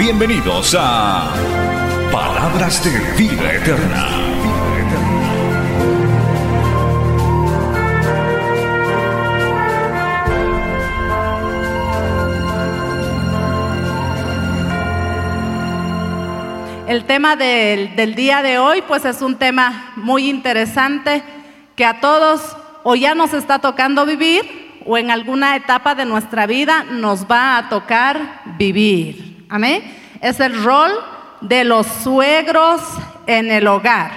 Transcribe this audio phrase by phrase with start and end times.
[0.00, 1.30] Bienvenidos a
[2.10, 2.90] Palabras de
[3.22, 4.06] Vida Eterna.
[16.88, 21.22] El tema del, del, día de hoy pues es un tema muy interesante
[21.76, 26.46] que a todos o ya nos está tocando vivir o en alguna etapa de nuestra
[26.46, 29.39] vida nos va a tocar vivir.
[29.50, 29.82] Amén.
[30.20, 30.92] Es el rol
[31.40, 32.80] de los suegros
[33.26, 34.12] en el hogar,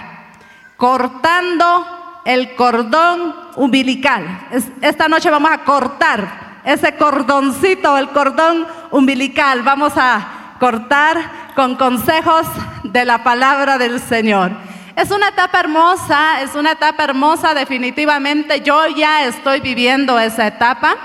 [0.78, 4.48] cortando el cordón umbilical.
[4.82, 9.64] Esta noche vamos a cortar ese cordoncito, el cordón umbilical.
[9.64, 12.46] Vamos a cortar con consejos
[12.84, 14.52] de la palabra del Señor.
[14.96, 18.62] Es una etapa hermosa, es una etapa hermosa definitivamente.
[18.62, 20.96] Yo ya estoy viviendo esa etapa.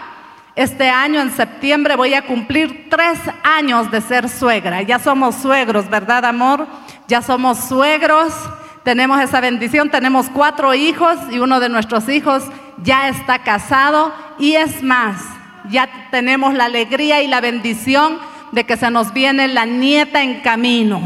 [0.59, 4.83] Este año, en septiembre, voy a cumplir tres años de ser suegra.
[4.83, 6.67] Ya somos suegros, ¿verdad, amor?
[7.07, 8.35] Ya somos suegros,
[8.83, 12.43] tenemos esa bendición, tenemos cuatro hijos y uno de nuestros hijos
[12.83, 14.13] ya está casado.
[14.41, 15.23] Y es más,
[15.71, 18.19] ya tenemos la alegría y la bendición
[18.51, 21.01] de que se nos viene la nieta en camino.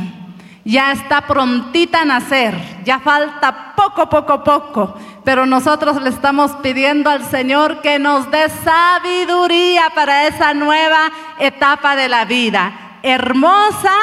[0.64, 7.08] Ya está prontita a nacer, ya falta poco, poco, poco, pero nosotros le estamos pidiendo
[7.08, 12.98] al Señor que nos dé sabiduría para esa nueva etapa de la vida.
[13.02, 13.94] Hermosa,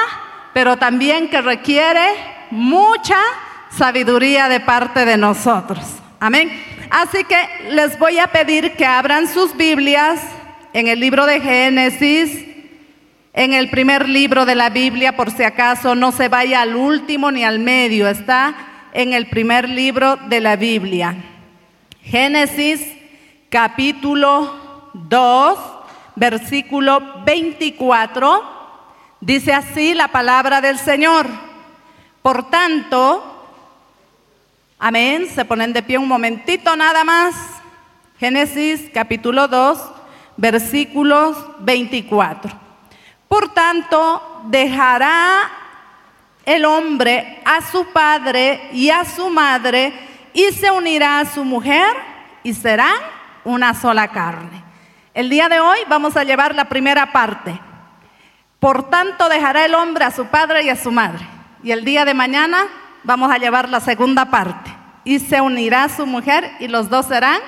[0.54, 2.02] pero también que requiere
[2.52, 3.18] mucha
[3.70, 5.86] sabiduría de parte de nosotros.
[6.20, 6.52] Amén.
[6.90, 7.38] Así que
[7.70, 10.22] les voy a pedir que abran sus Biblias
[10.74, 12.46] en el libro de Génesis,
[13.34, 17.32] en el primer libro de la Biblia, por si acaso no se vaya al último
[17.32, 18.56] ni al medio, está
[18.94, 21.16] en el primer libro de la Biblia.
[22.02, 22.82] Génesis
[23.50, 25.60] capítulo 2,
[26.16, 28.44] versículo 24,
[29.22, 31.28] dice así la palabra del Señor.
[32.22, 33.24] Por tanto,
[34.78, 37.36] amén, se ponen de pie un momentito nada más.
[38.20, 39.80] Génesis capítulo 2,
[40.36, 42.52] versículos 24.
[43.28, 45.69] Por tanto, dejará
[46.50, 49.94] el hombre a su padre y a su madre
[50.34, 51.96] y se unirá a su mujer
[52.42, 52.98] y serán
[53.44, 54.64] una sola carne.
[55.14, 57.60] El día de hoy vamos a llevar la primera parte.
[58.60, 61.24] Por tanto, dejará el hombre a su padre y a su madre.
[61.62, 62.66] Y el día de mañana
[63.04, 64.76] vamos a llevar la segunda parte.
[65.04, 67.42] Y se unirá a su mujer y los dos serán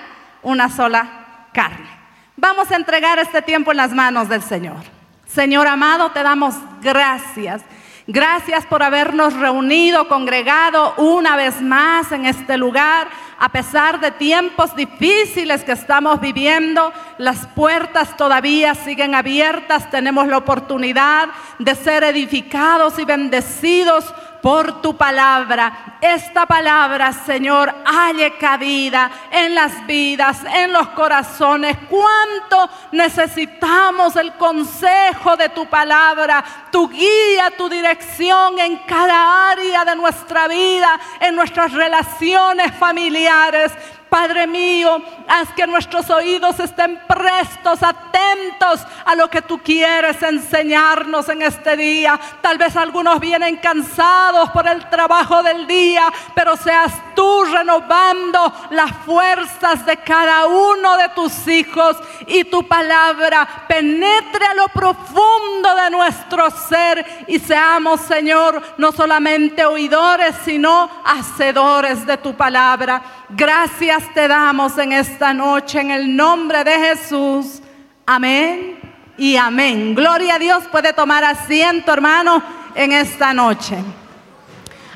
[0.43, 1.89] una sola carne.
[2.37, 4.83] Vamos a entregar este tiempo en las manos del Señor.
[5.25, 7.63] Señor amado, te damos gracias.
[8.07, 13.07] Gracias por habernos reunido, congregado una vez más en este lugar.
[13.37, 19.89] A pesar de tiempos difíciles que estamos viviendo, las puertas todavía siguen abiertas.
[19.91, 21.29] Tenemos la oportunidad
[21.59, 25.97] de ser edificados y bendecidos por tu palabra.
[26.01, 31.77] Esta palabra, Señor, halle cabida en las vidas, en los corazones.
[31.89, 39.95] Cuánto necesitamos el consejo de tu palabra, tu guía, tu dirección en cada área de
[39.95, 43.71] nuestra vida, en nuestras relaciones familiares.
[44.11, 51.29] Padre mío, haz que nuestros oídos estén prestos, atentos a lo que tú quieres enseñarnos
[51.29, 52.19] en este día.
[52.41, 58.91] Tal vez algunos vienen cansados por el trabajo del día, pero seas tú renovando las
[59.05, 61.95] fuerzas de cada uno de tus hijos
[62.27, 69.63] y tu palabra penetre a lo profundo de nuestro ser y seamos, Señor, no solamente
[69.63, 73.01] oidores, sino hacedores de tu palabra.
[73.33, 77.61] Gracias te damos en esta noche en el nombre de Jesús.
[78.05, 78.77] Amén
[79.17, 79.95] y amén.
[79.95, 80.65] Gloria a Dios.
[80.69, 82.43] Puede tomar asiento, hermano,
[82.75, 83.77] en esta noche.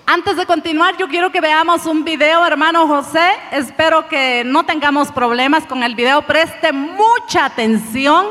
[0.06, 3.26] Antes de continuar, yo quiero que veamos un video, hermano José.
[3.52, 6.22] Espero que no tengamos problemas con el video.
[6.24, 8.28] Preste mucha atención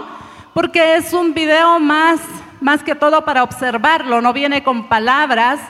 [0.53, 2.21] porque es un video más,
[2.61, 4.21] más que todo para observarlo.
[4.21, 5.61] No viene con palabras.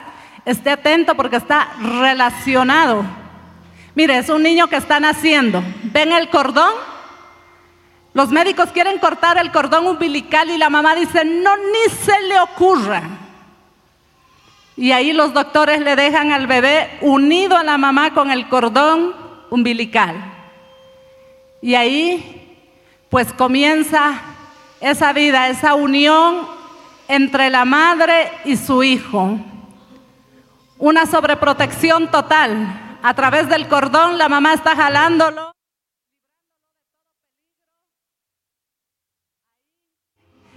[0.43, 3.05] Esté atento porque está relacionado
[3.95, 5.63] Mire, es un niño que está naciendo.
[5.83, 6.73] ¿Ven el cordón?
[8.13, 12.39] Los médicos quieren cortar el cordón umbilical y la mamá dice, no, ni se le
[12.39, 13.03] ocurra.
[14.77, 19.13] Y ahí los doctores le dejan al bebé unido a la mamá con el cordón
[19.49, 20.15] umbilical.
[21.61, 22.57] Y ahí
[23.09, 24.21] pues comienza
[24.81, 26.47] esa vida, esa unión
[27.07, 29.39] entre la madre y su hijo.
[30.77, 32.84] Una sobreprotección total.
[33.07, 35.51] A través del cordón la mamá está jalándolo.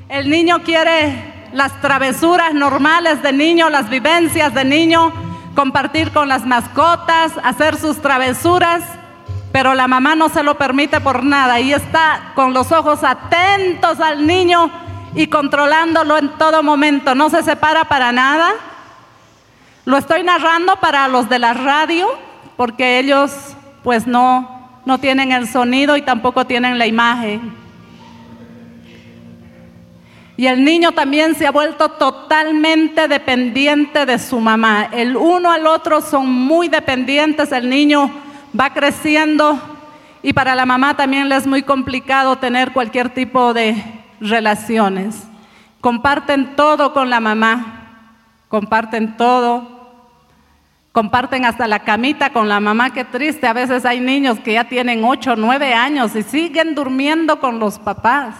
[0.09, 5.13] El niño quiere las travesuras normales de niño, las vivencias de niño,
[5.55, 8.83] compartir con las mascotas, hacer sus travesuras,
[9.53, 14.01] pero la mamá no se lo permite por nada y está con los ojos atentos
[14.01, 14.71] al niño
[15.15, 18.55] y controlándolo en todo momento, no se separa para nada.
[19.85, 22.28] Lo estoy narrando para los de la radio,
[22.59, 27.55] porque ellos pues no, no tienen el sonido y tampoco tienen la imagen.
[30.37, 34.89] Y el niño también se ha vuelto totalmente dependiente de su mamá.
[34.91, 37.53] El uno al otro son muy dependientes.
[37.53, 38.11] El niño
[38.59, 39.57] va creciendo
[40.21, 43.85] y para la mamá también le es muy complicado tener cualquier tipo de
[44.21, 45.29] relaciones.
[45.81, 48.09] Comparten todo con la mamá.
[48.49, 49.78] Comparten todo.
[50.93, 53.47] Comparten hasta la camita con la mamá, qué triste.
[53.47, 57.79] A veces hay niños que ya tienen 8, 9 años y siguen durmiendo con los
[57.79, 58.35] papás.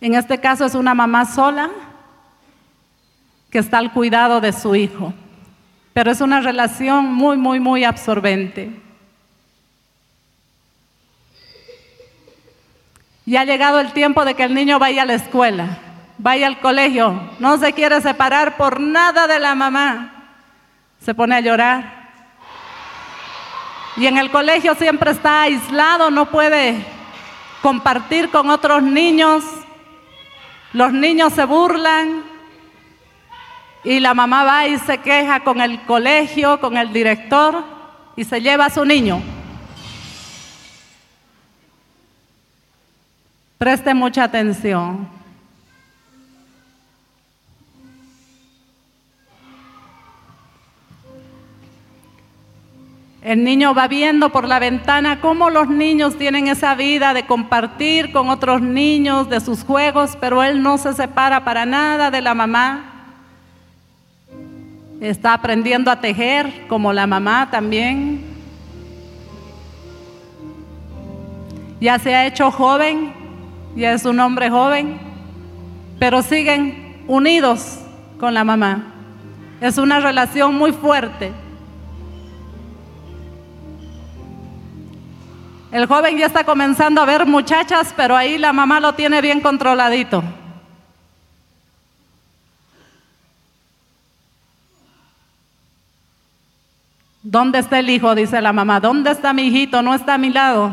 [0.00, 1.70] En este caso es una mamá sola
[3.50, 5.12] que está al cuidado de su hijo,
[5.92, 8.80] pero es una relación muy, muy, muy absorbente.
[13.26, 15.78] Y ha llegado el tiempo de que el niño vaya a la escuela,
[16.16, 20.17] vaya al colegio, no se quiere separar por nada de la mamá,
[21.08, 22.10] se pone a llorar.
[23.96, 26.84] Y en el colegio siempre está aislado, no puede
[27.62, 29.42] compartir con otros niños,
[30.74, 32.24] los niños se burlan
[33.84, 37.64] y la mamá va y se queja con el colegio, con el director
[38.14, 39.22] y se lleva a su niño.
[43.56, 45.17] Preste mucha atención.
[53.22, 58.12] El niño va viendo por la ventana cómo los niños tienen esa vida de compartir
[58.12, 62.34] con otros niños de sus juegos, pero él no se separa para nada de la
[62.34, 62.92] mamá.
[65.00, 68.24] Está aprendiendo a tejer como la mamá también.
[71.80, 73.12] Ya se ha hecho joven,
[73.74, 74.98] ya es un hombre joven,
[75.98, 77.80] pero siguen unidos
[78.20, 78.94] con la mamá.
[79.60, 81.32] Es una relación muy fuerte.
[85.70, 89.40] El joven ya está comenzando a ver muchachas, pero ahí la mamá lo tiene bien
[89.40, 90.24] controladito.
[97.22, 98.14] ¿Dónde está el hijo?
[98.14, 98.80] Dice la mamá.
[98.80, 99.82] ¿Dónde está mi hijito?
[99.82, 100.72] No está a mi lado.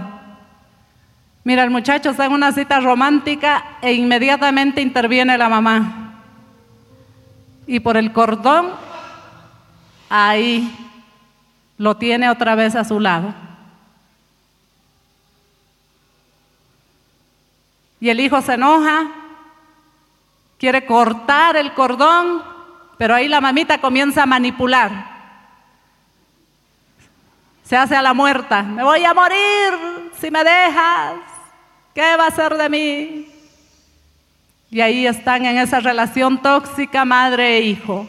[1.44, 6.22] Mira, el muchacho está en una cita romántica e inmediatamente interviene la mamá.
[7.68, 8.68] Y por el cordón,
[10.10, 10.74] ahí
[11.78, 13.34] lo tiene otra vez a su lado.
[18.00, 19.08] Y el hijo se enoja,
[20.58, 22.44] quiere cortar el cordón,
[22.98, 25.16] pero ahí la mamita comienza a manipular.
[27.64, 31.16] Se hace a la muerta, me voy a morir si me dejas,
[31.94, 33.28] ¿qué va a ser de mí?
[34.70, 38.08] Y ahí están en esa relación tóxica madre e hijo.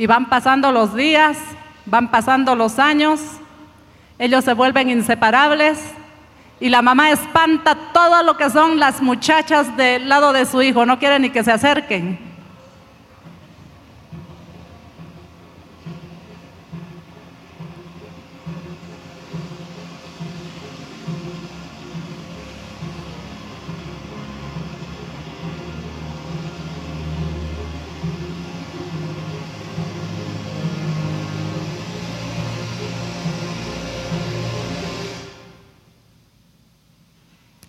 [0.00, 1.36] Y van pasando los días,
[1.84, 3.20] van pasando los años,
[4.18, 5.78] ellos se vuelven inseparables
[6.58, 10.86] y la mamá espanta todo lo que son las muchachas del lado de su hijo,
[10.86, 12.18] no quiere ni que se acerquen.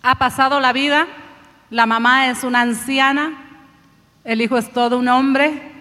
[0.04, 1.08] ha pasado la vida,
[1.70, 3.34] la mamá es una anciana,
[4.24, 5.72] el hijo es todo un hombre,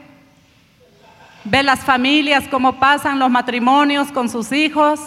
[1.45, 5.01] ve las familias, cómo pasan los matrimonios con sus hijos,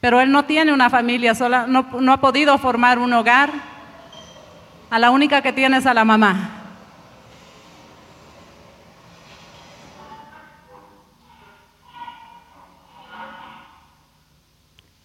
[0.00, 3.50] pero él no tiene una familia, sola, no, no ha podido formar un hogar,
[4.90, 6.50] a la única que tiene es a la mamá.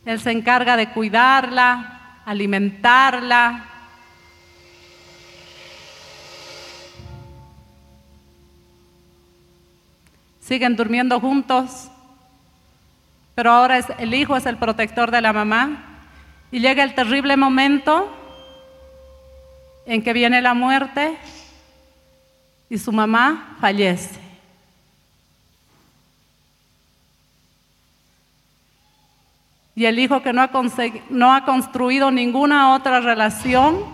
[0.06, 1.99] Él se encarga de cuidarla,
[2.30, 3.66] alimentarla.
[10.40, 11.90] Siguen durmiendo juntos,
[13.34, 15.86] pero ahora es, el hijo es el protector de la mamá.
[16.52, 18.16] Y llega el terrible momento
[19.88, 21.18] en que viene la muerte
[22.70, 24.29] y su mamá fallece.
[29.80, 30.50] Y el hijo que no ha,
[31.10, 33.86] no ha construido ninguna otra relación,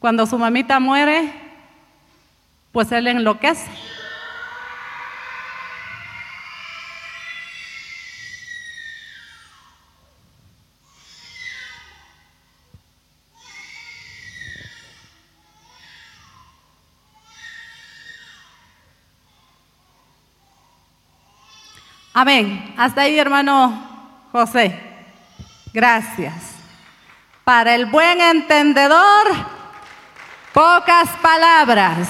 [0.00, 1.32] cuando su mamita muere,
[2.72, 3.70] pues él enloquece.
[22.12, 22.74] Amén.
[22.76, 23.89] Hasta ahí, hermano
[24.32, 24.78] José.
[25.72, 26.34] Gracias.
[27.44, 29.26] Para el buen entendedor,
[30.52, 32.08] pocas palabras.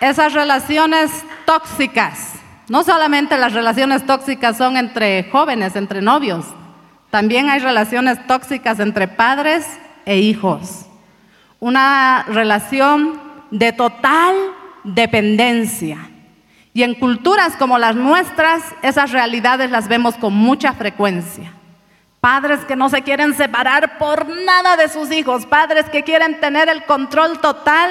[0.00, 1.10] Esas relaciones
[1.44, 2.32] tóxicas,
[2.68, 6.44] no solamente las relaciones tóxicas son entre jóvenes, entre novios,
[7.10, 9.66] también hay relaciones tóxicas entre padres
[10.04, 10.86] e hijos.
[11.60, 13.20] Una relación
[13.50, 14.34] de total
[14.82, 16.11] dependencia.
[16.74, 21.52] Y en culturas como las nuestras, esas realidades las vemos con mucha frecuencia.
[22.20, 26.68] Padres que no se quieren separar por nada de sus hijos, padres que quieren tener
[26.68, 27.90] el control total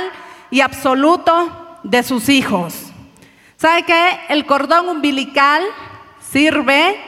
[0.49, 2.91] y absoluto de sus hijos.
[3.57, 4.19] ¿Sabe qué?
[4.29, 5.63] El cordón umbilical
[6.19, 6.99] sirve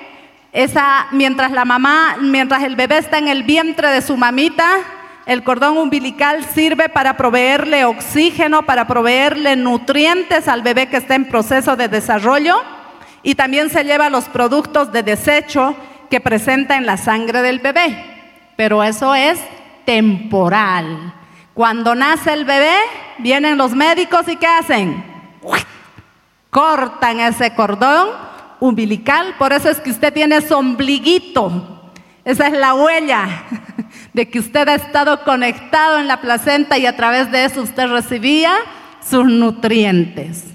[0.51, 4.77] esa mientras la mamá, mientras el bebé está en el vientre de su mamita,
[5.25, 11.29] el cordón umbilical sirve para proveerle oxígeno, para proveerle nutrientes al bebé que está en
[11.29, 12.61] proceso de desarrollo
[13.21, 15.75] y también se lleva los productos de desecho
[16.09, 17.95] que presenta en la sangre del bebé.
[18.57, 19.39] Pero eso es
[19.85, 21.13] temporal.
[21.53, 22.75] Cuando nace el bebé,
[23.19, 25.03] vienen los médicos y ¿qué hacen?
[26.49, 28.09] Cortan ese cordón
[28.59, 31.91] umbilical, por eso es que usted tiene su ombliguito.
[32.25, 33.27] Esa es la huella
[34.13, 37.87] de que usted ha estado conectado en la placenta y a través de eso usted
[37.87, 38.55] recibía
[39.07, 40.45] sus nutrientes.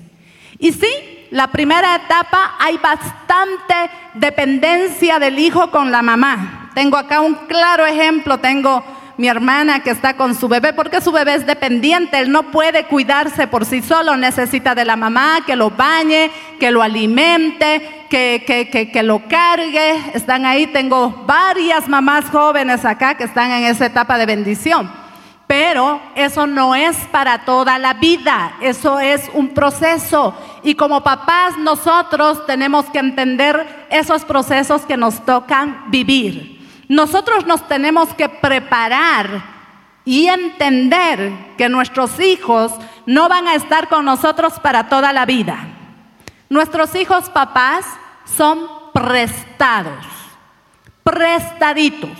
[0.59, 0.89] Y sí,
[1.31, 3.75] la primera etapa hay bastante
[4.15, 6.71] dependencia del hijo con la mamá.
[6.75, 8.85] Tengo acá un claro ejemplo, tengo
[9.19, 12.85] mi hermana que está con su bebé, porque su bebé es dependiente, él no puede
[12.85, 18.45] cuidarse por sí solo, necesita de la mamá que lo bañe, que lo alimente, que,
[18.47, 20.13] que, que, lo cargue.
[20.15, 24.91] Están ahí, tengo varias mamás jóvenes acá que están en esa etapa de bendición.
[25.47, 30.35] Pero eso no es para toda la vida, eso es un proceso.
[30.63, 36.59] Y como papás nosotros tenemos que entender esos procesos que nos tocan vivir.
[36.89, 39.43] Nosotros nos tenemos que preparar
[40.05, 42.73] y entender que nuestros hijos
[43.07, 45.78] no van a estar con nosotros para toda la vida.
[46.49, 47.85] Nuestros hijos papás
[48.25, 50.05] son prestados,
[51.03, 52.11] prestaditos.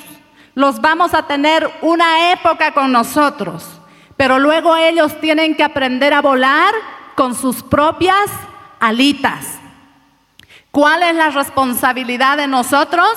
[0.55, 3.81] Los vamos a tener una época con nosotros,
[4.17, 6.75] pero luego ellos tienen que aprender a volar
[7.15, 8.31] con sus propias
[8.81, 9.59] alitas.
[10.71, 13.09] ¿Cuál es la responsabilidad de nosotros?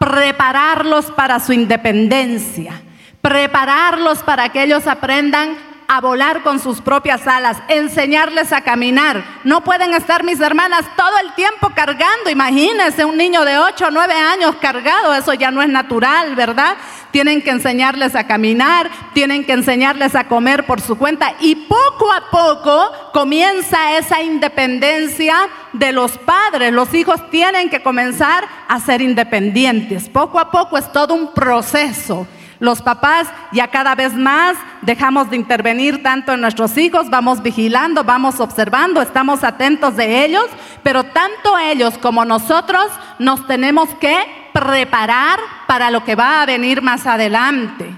[0.00, 2.80] prepararlos para su independencia,
[3.20, 5.58] prepararlos para que ellos aprendan
[5.92, 9.24] a volar con sus propias alas, enseñarles a caminar.
[9.42, 12.30] No pueden estar mis hermanas todo el tiempo cargando.
[12.30, 16.76] Imagínense un niño de 8 o 9 años cargado, eso ya no es natural, ¿verdad?
[17.10, 22.12] Tienen que enseñarles a caminar, tienen que enseñarles a comer por su cuenta y poco
[22.12, 26.72] a poco comienza esa independencia de los padres.
[26.72, 30.08] Los hijos tienen que comenzar a ser independientes.
[30.08, 32.28] Poco a poco es todo un proceso.
[32.60, 38.04] Los papás ya cada vez más dejamos de intervenir tanto en nuestros hijos, vamos vigilando,
[38.04, 40.44] vamos observando, estamos atentos de ellos,
[40.82, 42.86] pero tanto ellos como nosotros
[43.18, 44.14] nos tenemos que
[44.52, 47.94] preparar para lo que va a venir más adelante.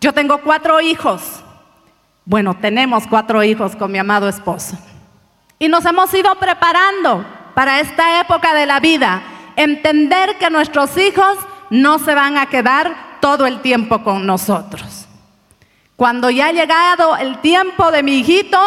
[0.00, 1.42] Yo tengo cuatro hijos.
[2.24, 4.78] Bueno, tenemos cuatro hijos con mi amado esposo.
[5.58, 9.20] Y nos hemos ido preparando para esta época de la vida.
[9.56, 11.36] Entender que nuestros hijos
[11.68, 15.06] no se van a quedar todo el tiempo con nosotros.
[15.96, 18.58] Cuando ya ha llegado el tiempo de mi hijito,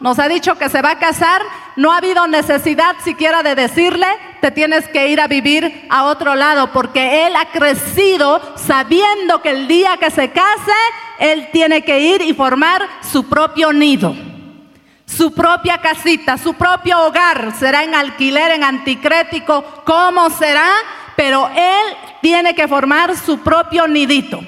[0.00, 1.42] nos ha dicho que se va a casar,
[1.76, 4.06] no ha habido necesidad siquiera de decirle,
[4.40, 9.50] te tienes que ir a vivir a otro lado, porque él ha crecido sabiendo que
[9.50, 10.72] el día que se case,
[11.18, 14.14] él tiene que ir y formar su propio nido.
[15.06, 20.68] Su propia casita, su propio hogar será en alquiler, en anticrético, ¿cómo será?
[21.16, 24.40] Pero él tiene que formar su propio nidito.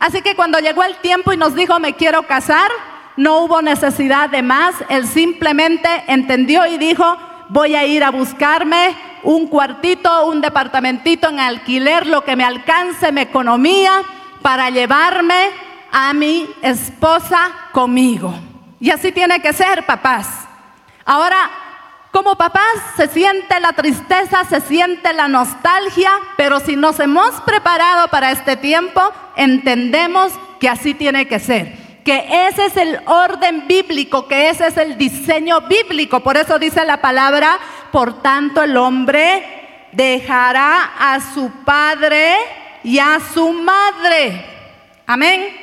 [0.00, 2.70] Así que cuando llegó el tiempo y nos dijo, me quiero casar,
[3.16, 7.16] no hubo necesidad de más, él simplemente entendió y dijo,
[7.48, 13.12] voy a ir a buscarme un cuartito, un departamentito en alquiler, lo que me alcance
[13.12, 14.02] mi economía
[14.40, 15.50] para llevarme
[15.92, 18.34] a mi esposa conmigo.
[18.80, 20.26] Y así tiene que ser, papás.
[21.04, 21.50] Ahora,
[22.12, 22.62] como papás
[22.96, 28.56] se siente la tristeza, se siente la nostalgia, pero si nos hemos preparado para este
[28.56, 29.00] tiempo,
[29.34, 31.74] entendemos que así tiene que ser.
[32.04, 36.20] Que ese es el orden bíblico, que ese es el diseño bíblico.
[36.20, 37.58] Por eso dice la palabra,
[37.90, 42.36] por tanto el hombre dejará a su padre
[42.84, 44.44] y a su madre.
[45.06, 45.56] Amén.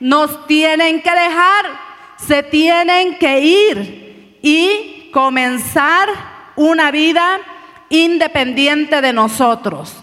[0.00, 1.84] Nos tienen que dejar
[2.26, 6.08] se tienen que ir y comenzar
[6.56, 7.38] una vida
[7.88, 9.94] independiente de nosotros.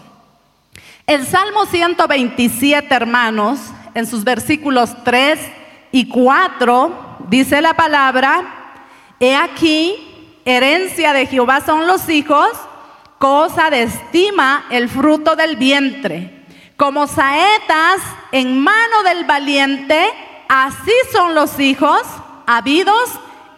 [1.06, 3.60] El Salmo 127, hermanos,
[3.94, 5.38] en sus versículos 3
[5.92, 8.80] y 4, dice la palabra,
[9.20, 12.48] he aquí, herencia de Jehová son los hijos,
[13.18, 16.46] cosa de estima el fruto del vientre.
[16.78, 18.00] Como saetas
[18.32, 20.10] en mano del valiente,
[20.54, 22.02] Así son los hijos
[22.46, 23.08] habidos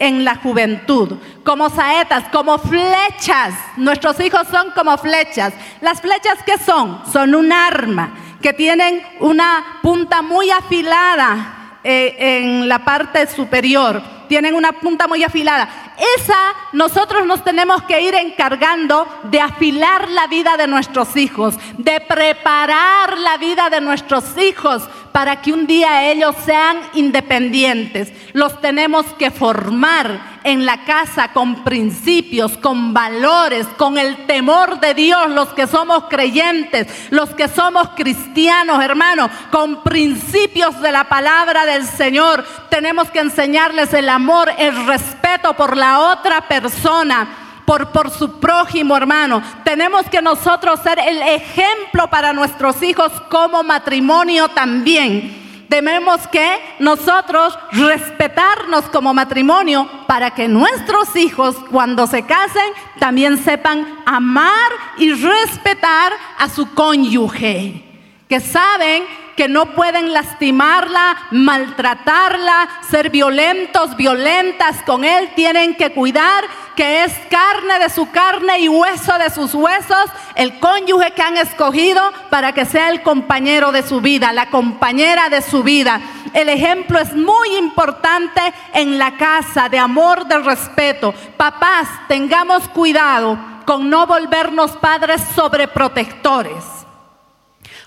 [0.05, 3.55] en la juventud, como saetas, como flechas.
[3.77, 5.55] Nuestros hijos son como flechas.
[5.81, 7.01] ¿Las flechas qué son?
[7.11, 14.03] Son un arma que tienen una punta muy afilada eh, en la parte superior.
[14.29, 15.95] Tienen una punta muy afilada.
[16.19, 22.01] Esa nosotros nos tenemos que ir encargando de afilar la vida de nuestros hijos, de
[22.01, 24.83] preparar la vida de nuestros hijos
[25.15, 28.13] para que un día ellos sean independientes.
[28.33, 34.93] Los tenemos que formar en la casa con principios, con valores, con el temor de
[34.93, 41.65] Dios, los que somos creyentes, los que somos cristianos, hermanos, con principios de la palabra
[41.65, 42.45] del Señor.
[42.69, 48.97] Tenemos que enseñarles el amor, el respeto por la otra persona por, por su prójimo,
[48.97, 49.43] hermano.
[49.65, 55.43] Tenemos que nosotros ser el ejemplo para nuestros hijos como matrimonio también.
[55.69, 64.01] Tenemos que nosotros respetarnos como matrimonio para que nuestros hijos cuando se casen también sepan
[64.05, 67.83] amar y respetar a su cónyuge.
[68.29, 69.05] Que saben
[69.37, 75.31] que no pueden lastimarla, maltratarla, ser violentos, violentas con él.
[75.35, 76.45] Tienen que cuidar
[76.77, 81.37] que es carne de su carne y hueso de sus huesos, el cónyuge que han
[81.37, 86.01] escogido para que sea el compañero de su vida, la compañera de su vida.
[86.33, 88.41] El ejemplo es muy importante
[88.73, 91.15] en la casa de amor, de respeto.
[91.37, 96.84] Papás, tengamos cuidado con no volvernos padres sobreprotectores.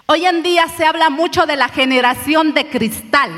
[0.09, 3.29] Hoy en día se habla mucho de la generación de cristal.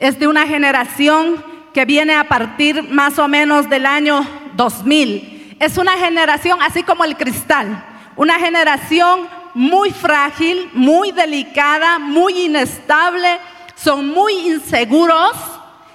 [0.00, 5.56] Es de una generación que viene a partir más o menos del año 2000.
[5.60, 7.84] Es una generación así como el cristal,
[8.16, 13.38] una generación muy frágil, muy delicada, muy inestable,
[13.76, 15.36] son muy inseguros,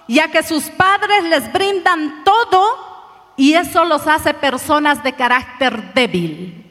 [0.08, 6.63] ya que sus padres les brindan todo y eso los hace personas de carácter débil.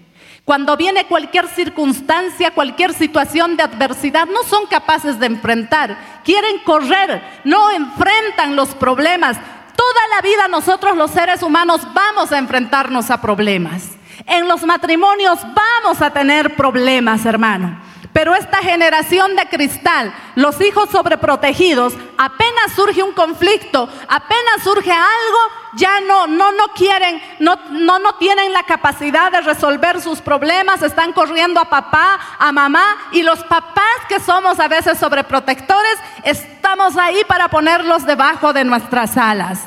[0.44, 5.96] Cuando viene cualquier circunstancia, cualquier situación de adversidad, no son capaces de enfrentar.
[6.24, 9.36] Quieren correr, no enfrentan los problemas.
[9.76, 13.90] Toda la vida nosotros los seres humanos vamos a enfrentarnos a problemas.
[14.26, 17.80] En los matrimonios vamos a tener problemas, hermano.
[18.12, 25.38] Pero esta generación de cristal, los hijos sobreprotegidos, apenas surge un conflicto, apenas surge algo,
[25.74, 30.82] ya no, no, no quieren, no, no, no tienen la capacidad de resolver sus problemas,
[30.82, 36.96] están corriendo a papá, a mamá, y los papás que somos a veces sobreprotectores, estamos
[36.96, 39.60] ahí para ponerlos debajo de nuestras alas.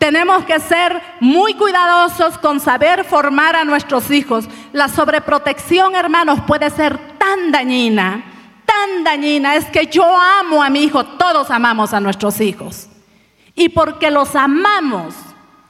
[0.00, 4.48] Tenemos que ser muy cuidadosos con saber formar a nuestros hijos.
[4.72, 8.24] La sobreprotección, hermanos, puede ser tan dañina,
[9.04, 9.56] dañina.
[9.56, 12.88] Es que yo amo a mi hijo, todos amamos a nuestros hijos.
[13.54, 15.14] Y porque los amamos,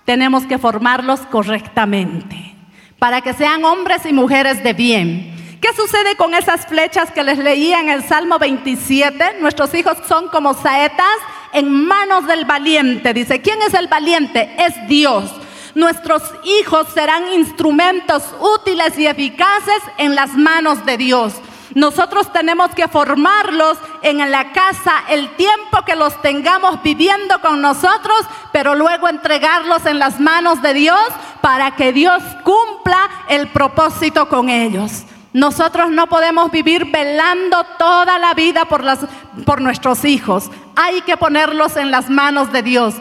[0.04, 2.54] tenemos que formarlos correctamente,
[2.98, 5.58] para que sean hombres y mujeres de bien.
[5.60, 9.40] ¿Qué sucede con esas flechas que les leía en el Salmo 27?
[9.40, 11.06] Nuestros hijos son como saetas
[11.52, 13.12] en manos del valiente.
[13.12, 14.50] Dice, ¿quién es el valiente?
[14.58, 15.30] Es Dios.
[15.74, 21.34] Nuestros hijos serán instrumentos útiles y eficaces en las manos de Dios.
[21.74, 28.26] Nosotros tenemos que formarlos en la casa el tiempo que los tengamos viviendo con nosotros,
[28.52, 31.00] pero luego entregarlos en las manos de Dios
[31.40, 35.04] para que Dios cumpla el propósito con ellos.
[35.32, 38.98] Nosotros no podemos vivir velando toda la vida por, las,
[39.46, 40.50] por nuestros hijos.
[40.74, 42.96] Hay que ponerlos en las manos de Dios.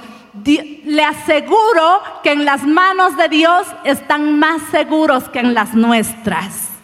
[0.45, 6.78] Le aseguro que en las manos de Dios están más seguros que en las nuestras.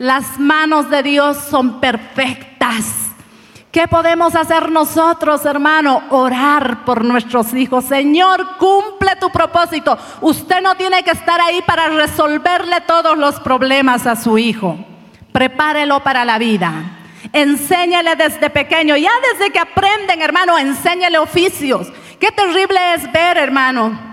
[0.00, 2.86] Las manos de Dios son perfectas.
[3.70, 6.04] ¿Qué podemos hacer nosotros, hermano?
[6.08, 7.84] Orar por nuestros hijos.
[7.84, 9.98] Señor, cumple tu propósito.
[10.22, 14.78] Usted no tiene que estar ahí para resolverle todos los problemas a su hijo.
[15.32, 16.72] Prepárelo para la vida.
[17.34, 18.96] Enséñale desde pequeño.
[18.96, 21.92] Ya desde que aprenden, hermano, enséñale oficios.
[22.18, 24.09] Qué terrible es ver, hermano,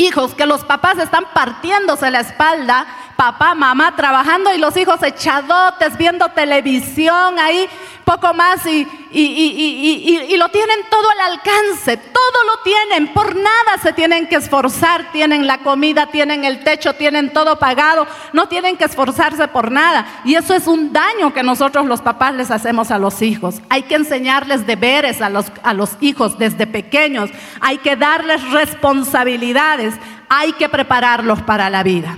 [0.00, 2.86] hijos que los papás están partiéndose la espalda
[3.18, 7.68] papá, mamá trabajando y los hijos echadotes viendo televisión ahí,
[8.04, 13.92] poco más y, y, lo tienen todo al alcance, todo lo tienen, por nada se
[13.92, 18.84] tienen que esforzar, tienen la comida, tienen el techo, tienen todo pagado, no tienen que
[18.84, 20.06] esforzarse por nada.
[20.24, 23.56] Y eso es un daño que nosotros los papás les hacemos a los hijos.
[23.68, 27.30] Hay que enseñarles deberes a los, a los hijos desde pequeños,
[27.60, 29.87] hay que darles responsabilidades,
[30.28, 32.16] hay que prepararlos para la vida.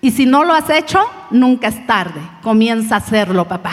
[0.00, 1.00] Y si no lo has hecho,
[1.30, 2.20] nunca es tarde.
[2.42, 3.72] Comienza a hacerlo, papá.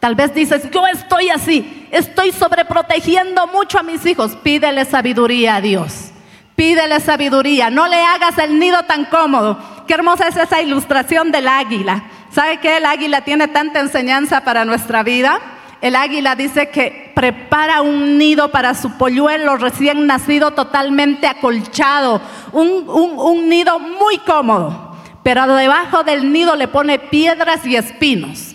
[0.00, 4.36] Tal vez dices, yo estoy así, estoy sobreprotegiendo mucho a mis hijos.
[4.42, 6.10] Pídele sabiduría a Dios.
[6.56, 7.70] Pídele sabiduría.
[7.70, 9.58] No le hagas el nido tan cómodo.
[9.86, 12.02] Qué hermosa es esa ilustración del águila.
[12.30, 12.78] ¿Sabe qué?
[12.78, 15.38] El águila tiene tanta enseñanza para nuestra vida.
[15.82, 22.22] El águila dice que prepara un nido para su polluelo recién nacido totalmente acolchado.
[22.52, 24.92] Un, un nido muy cómodo
[25.22, 28.51] pero debajo del nido le pone piedras y espinos.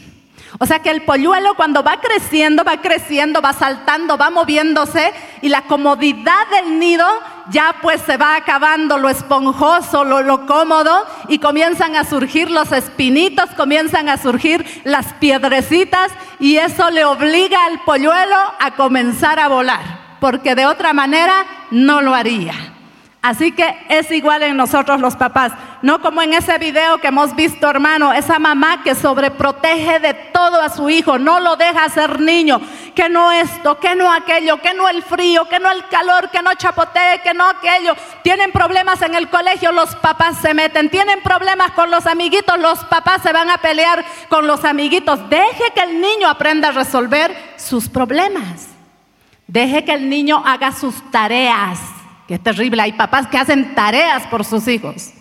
[0.60, 5.50] O sea que el polluelo cuando va creciendo, va creciendo, va saltando, va moviéndose y
[5.50, 7.06] la comodidad del nido
[7.50, 12.72] ya pues se va acabando lo esponjoso, lo, lo cómodo y comienzan a surgir los
[12.72, 19.48] espinitos, comienzan a surgir las piedrecitas y eso le obliga al polluelo a comenzar a
[19.48, 22.77] volar, porque de otra manera no lo haría.
[23.28, 27.36] Así que es igual en nosotros los papás, no como en ese video que hemos
[27.36, 32.22] visto, hermano, esa mamá que sobreprotege de todo a su hijo, no lo deja ser
[32.22, 32.62] niño,
[32.96, 36.42] que no esto, que no aquello, que no el frío, que no el calor, que
[36.42, 37.98] no chapotee, que no aquello.
[38.24, 42.80] Tienen problemas en el colegio, los papás se meten, tienen problemas con los amiguitos, los
[42.86, 45.30] papás se van a pelear con los amiguitos.
[45.30, 48.70] Deje que el niño aprenda a resolver sus problemas.
[49.48, 51.97] Deje que el niño haga sus tareas
[52.28, 52.82] que es terrible.
[52.82, 55.12] Hay papás que hacen tareas por sus hijos.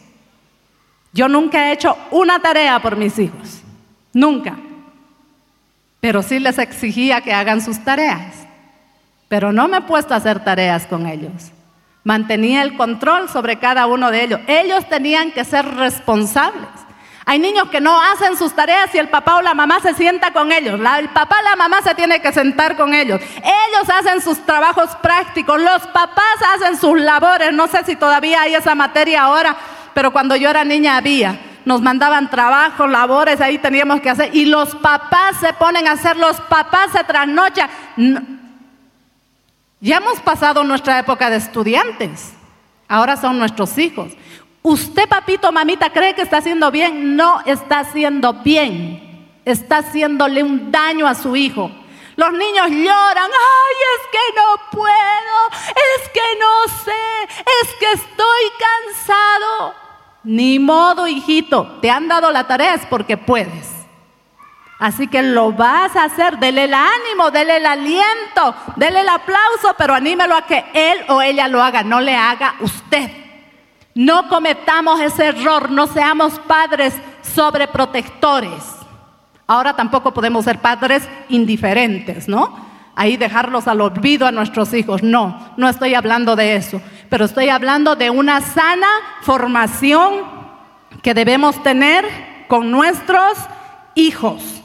[1.13, 3.63] Yo nunca he hecho una tarea por mis hijos,
[4.13, 4.57] nunca.
[6.01, 8.47] Pero sí les exigía que hagan sus tareas.
[9.29, 11.53] Pero no me he puesto a hacer tareas con ellos.
[12.05, 14.41] Mantenía el control sobre cada uno de ellos.
[14.47, 16.69] Ellos tenían que ser responsables.
[17.29, 20.33] Hay niños que no hacen sus tareas y el papá o la mamá se sienta
[20.33, 20.79] con ellos.
[20.99, 23.21] el papá o la mamá se tiene que sentar con ellos.
[23.39, 25.61] Ellos hacen sus trabajos prácticos.
[25.61, 27.53] Los papás hacen sus labores.
[27.53, 29.57] No sé si todavía hay esa materia ahora,
[29.93, 31.41] pero cuando yo era niña había.
[31.65, 34.31] Nos mandaban trabajos, labores, ahí teníamos que hacer.
[34.33, 37.69] Y los papás se ponen a hacer, los papás se trasnochan.
[39.81, 42.35] Ya hemos pasado nuestra época de estudiantes.
[42.87, 44.13] Ahora son nuestros hijos.
[44.69, 47.15] Usted, papito, mamita, cree que está haciendo bien.
[47.15, 49.31] No está haciendo bien.
[49.45, 51.71] Está haciéndole un daño a su hijo.
[52.17, 55.39] Los niños lloran, ay, es que no puedo,
[55.71, 59.75] es que no sé, es que estoy cansado.
[60.25, 63.71] Ni modo, hijito, te han dado la tarea es porque puedes.
[64.81, 69.77] Así que lo vas a hacer, dele el ánimo, dele el aliento, dele el aplauso,
[69.79, 73.26] pero anímelo a que él o ella lo haga, no le haga usted.
[73.97, 78.63] No cometamos ese error, no seamos padres sobreprotectores.
[79.47, 82.61] Ahora tampoco podemos ser padres indiferentes, ¿no?
[82.95, 85.03] Ahí dejarlos al olvido a nuestros hijos.
[85.03, 88.87] No, no estoy hablando de eso, pero estoy hablando de una sana
[89.23, 90.13] formación
[91.03, 92.05] que debemos tener
[92.49, 93.39] con nuestros
[93.95, 94.63] hijos.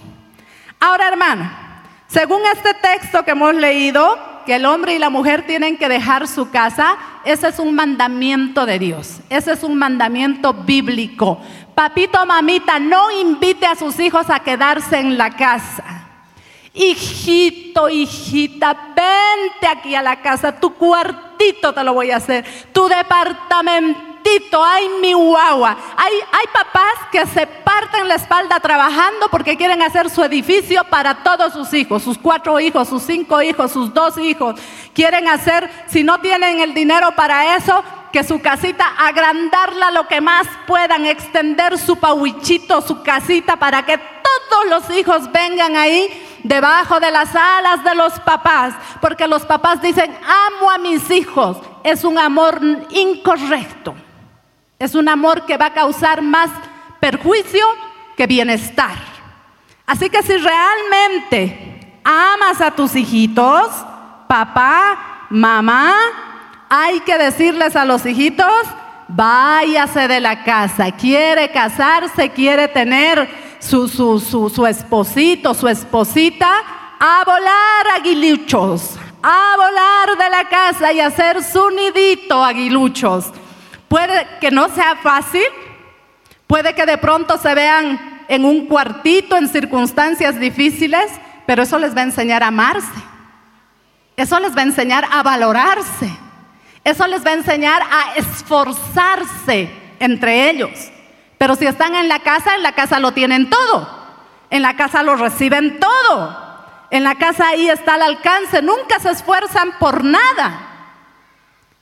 [0.78, 1.50] Ahora, hermano,
[2.08, 6.28] según este texto que hemos leído, que el hombre y la mujer tienen que dejar
[6.28, 11.40] su casa, ese es un mandamiento de Dios, ese es un mandamiento bíblico.
[11.76, 16.08] Papito, mamita, no invite a sus hijos a quedarse en la casa.
[16.74, 22.88] Hijito, hijita, vente aquí a la casa, tu cuartito te lo voy a hacer, tu
[22.88, 25.78] departamento Tito, ay mi guagua.
[25.98, 26.14] Hay,
[26.54, 31.74] papás que se parten la espalda trabajando porque quieren hacer su edificio para todos sus
[31.74, 34.60] hijos, sus cuatro hijos, sus cinco hijos, sus dos hijos.
[34.94, 40.22] Quieren hacer, si no tienen el dinero para eso, que su casita, agrandarla lo que
[40.22, 46.10] más puedan, extender su pauichito, su casita, para que todos los hijos vengan ahí
[46.44, 51.58] debajo de las alas de los papás, porque los papás dicen, amo a mis hijos.
[51.84, 53.96] Es un amor incorrecto.
[54.82, 56.50] Es un amor que va a causar más
[57.00, 57.64] perjuicio
[58.18, 58.96] que bienestar.
[59.86, 63.68] Así que si realmente amas a tus hijitos,
[64.28, 65.94] papá, mamá,
[66.68, 68.48] hay que decirles a los hijitos,
[69.08, 76.56] váyase de la casa, quiere casarse, quiere tener su, su, su, su esposito, su esposita,
[77.00, 83.32] a volar aguiluchos, a volar de la casa y hacer su nidito aguiluchos.
[83.92, 85.44] Puede que no sea fácil,
[86.48, 91.12] puede que de pronto se vean en un cuartito en circunstancias difíciles,
[91.46, 92.88] pero eso les va a enseñar a amarse.
[94.16, 96.10] Eso les va a enseñar a valorarse.
[96.86, 100.90] Eso les va a enseñar a esforzarse entre ellos.
[101.38, 103.90] Pero si están en la casa, en la casa lo tienen todo.
[104.50, 106.38] En la casa lo reciben todo.
[106.92, 108.62] En la casa ahí está al alcance.
[108.62, 110.62] Nunca se esfuerzan por nada.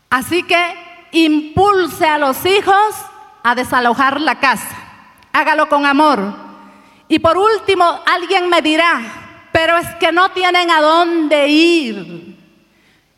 [0.10, 2.96] Así que impulse a los hijos
[3.44, 4.76] a desalojar la casa.
[5.32, 6.34] Hágalo con amor.
[7.08, 9.02] Y por último, alguien me dirá,
[9.52, 12.38] pero es que no tienen a dónde ir.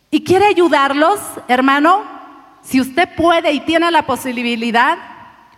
[0.10, 2.04] ¿Y quiere ayudarlos, hermano?
[2.62, 4.97] Si usted puede y tiene la posibilidad,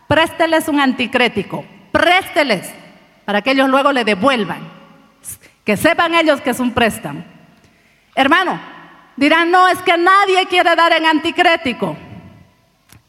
[0.08, 2.72] présteles un anticrético, présteles
[3.26, 4.62] para que ellos luego le devuelvan,
[5.64, 7.24] que sepan ellos que es un préstamo.
[8.16, 8.60] Hermano,
[9.16, 11.98] dirán, no, es que nadie quiere dar en anticrético.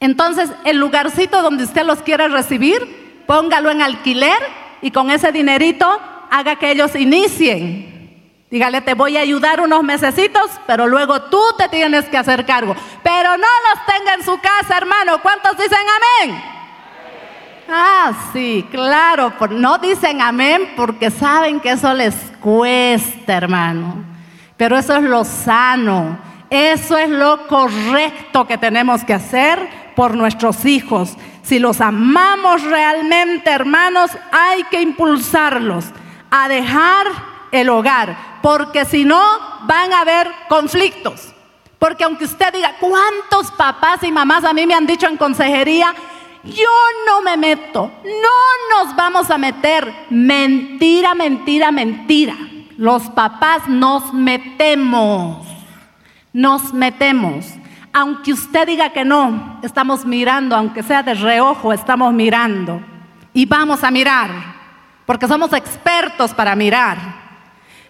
[0.05, 4.37] Entonces, el lugarcito donde usted los quiere recibir, póngalo en alquiler
[4.83, 5.99] y con ese dinerito
[6.31, 8.45] haga que ellos inicien.
[8.51, 12.77] Dígale, te voy a ayudar unos mesecitos, pero luego tú te tienes que hacer cargo.
[13.03, 15.23] Pero no los tenga en su casa, hermano.
[15.23, 16.45] ¿Cuántos dicen amén?
[17.67, 24.05] Ah, sí, claro, no dicen amén porque saben que eso les cuesta, hermano.
[24.59, 26.19] Pero eso es lo sano,
[26.51, 31.17] eso es lo correcto que tenemos que hacer por nuestros hijos.
[31.43, 35.87] Si los amamos realmente, hermanos, hay que impulsarlos
[36.31, 37.07] a dejar
[37.53, 39.23] el hogar, porque si no
[39.67, 41.35] van a haber conflictos.
[41.79, 45.95] Porque aunque usted diga, ¿cuántos papás y mamás a mí me han dicho en consejería?
[46.43, 46.71] Yo
[47.07, 49.93] no me meto, no nos vamos a meter.
[50.11, 52.37] Mentira, mentira, mentira.
[52.77, 55.47] Los papás nos metemos,
[56.33, 57.47] nos metemos.
[57.97, 62.81] Aunque usted diga que no, estamos mirando, aunque sea de reojo, estamos mirando.
[63.33, 64.31] Y vamos a mirar,
[65.07, 66.99] porque somos expertos para mirar.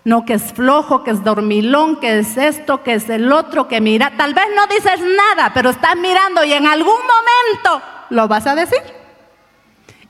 [0.04, 3.80] No que es flojo, que es dormilón, que es esto, que es el otro, que
[3.80, 4.12] mira.
[4.14, 8.54] Tal vez no dices nada, pero estás mirando y en algún momento lo vas a
[8.54, 8.82] decir.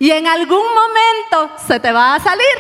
[0.01, 2.57] Y en algún momento se te va a salir.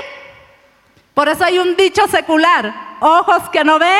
[1.12, 3.90] Por eso hay un dicho secular, ojos que no ven,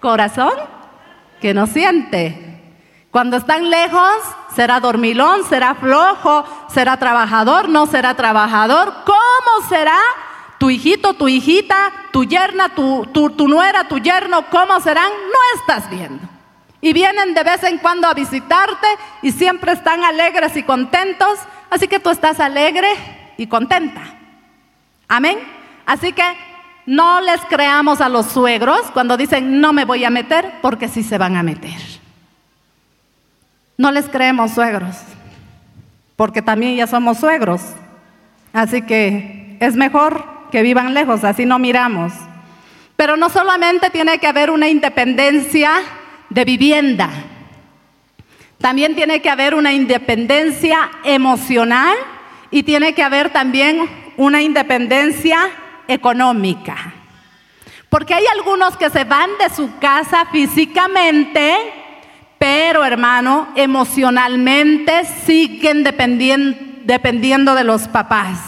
[0.00, 0.75] corazón
[1.40, 2.60] que no siente.
[3.10, 4.16] Cuando están lejos,
[4.54, 8.92] será dormilón, será flojo, será trabajador, no será trabajador.
[9.04, 9.98] ¿Cómo será
[10.58, 14.46] tu hijito, tu hijita, tu yerna, tu, tu, nuera, tu yerno?
[14.50, 15.10] ¿Cómo serán?
[15.10, 16.36] No estás viendo
[16.80, 18.86] y vienen de vez en cuando a visitarte
[19.22, 21.38] y siempre están alegres y contentos.
[21.70, 22.88] Así que tú estás alegre
[23.36, 24.02] y contenta.
[25.08, 25.38] Amén.
[25.84, 26.22] Así que
[26.86, 31.02] no les creamos a los suegros cuando dicen no me voy a meter porque sí
[31.02, 31.76] se van a meter.
[33.76, 34.96] No les creemos suegros
[36.14, 37.60] porque también ya somos suegros.
[38.52, 42.12] Así que es mejor que vivan lejos, así no miramos.
[42.96, 45.70] Pero no solamente tiene que haber una independencia
[46.30, 47.10] de vivienda.
[48.58, 51.96] También tiene que haber una independencia emocional
[52.50, 55.50] y tiene que haber también una independencia
[55.88, 56.94] económica.
[57.88, 61.56] Porque hay algunos que se van de su casa físicamente,
[62.38, 68.38] pero hermano, emocionalmente siguen dependiendo, de los papás.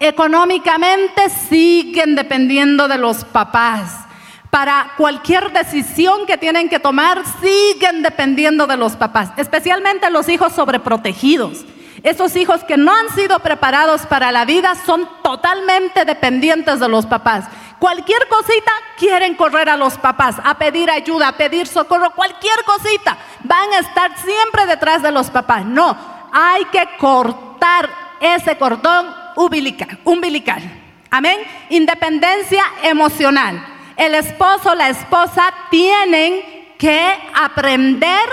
[0.00, 4.04] Económicamente siguen dependiendo de los papás
[4.50, 10.52] para cualquier decisión que tienen que tomar, siguen dependiendo de los papás, especialmente los hijos
[10.52, 11.64] sobreprotegidos.
[12.02, 17.06] Esos hijos que no han sido preparados para la vida son totalmente dependientes de los
[17.06, 17.46] papás.
[17.78, 23.16] Cualquier cosita quieren correr a los papás, a pedir ayuda, a pedir socorro, cualquier cosita.
[23.44, 25.64] Van a estar siempre detrás de los papás.
[25.64, 25.96] No,
[26.32, 27.88] hay que cortar
[28.20, 29.98] ese cordón umbilical.
[30.04, 30.62] umbilical.
[31.10, 31.38] Amén.
[31.70, 33.64] Independencia emocional.
[33.96, 38.28] El esposo, la esposa tienen que aprender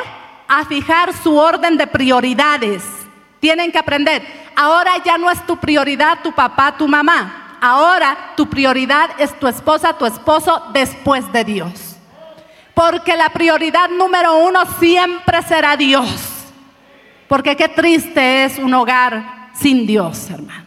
[0.48, 2.95] a fijar su orden de prioridades.
[3.46, 4.24] Tienen que aprender.
[4.56, 7.60] Ahora ya no es tu prioridad tu papá, tu mamá.
[7.62, 11.96] Ahora tu prioridad es tu esposa, tu esposo después de Dios.
[12.74, 16.10] Porque la prioridad número uno siempre será Dios.
[17.28, 20.66] Porque qué triste es un hogar sin Dios, hermano.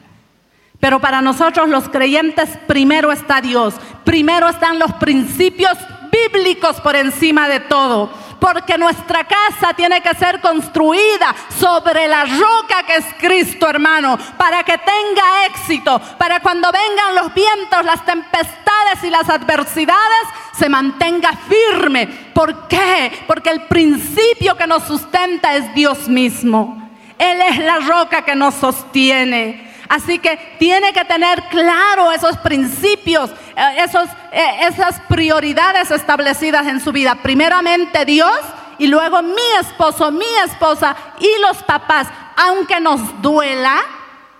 [0.79, 5.77] Pero para nosotros los creyentes primero está Dios, primero están los principios
[6.11, 12.83] bíblicos por encima de todo porque nuestra casa tiene que ser construida sobre la roca
[12.87, 19.03] que es Cristo, hermano, para que tenga éxito, para cuando vengan los vientos, las tempestades
[19.03, 22.07] y las adversidades, se mantenga firme.
[22.07, 23.25] ¿Por qué?
[23.27, 26.89] Porque el principio que nos sustenta es Dios mismo.
[27.19, 29.69] Él es la roca que nos sostiene.
[29.89, 36.93] Así que tiene que tener claro esos principios, eh, esos, esas prioridades establecidas en su
[36.93, 37.17] vida.
[37.23, 38.39] Primeramente Dios
[38.79, 42.09] y luego mi esposo, mi esposa y los papás.
[42.37, 43.77] Aunque nos duela,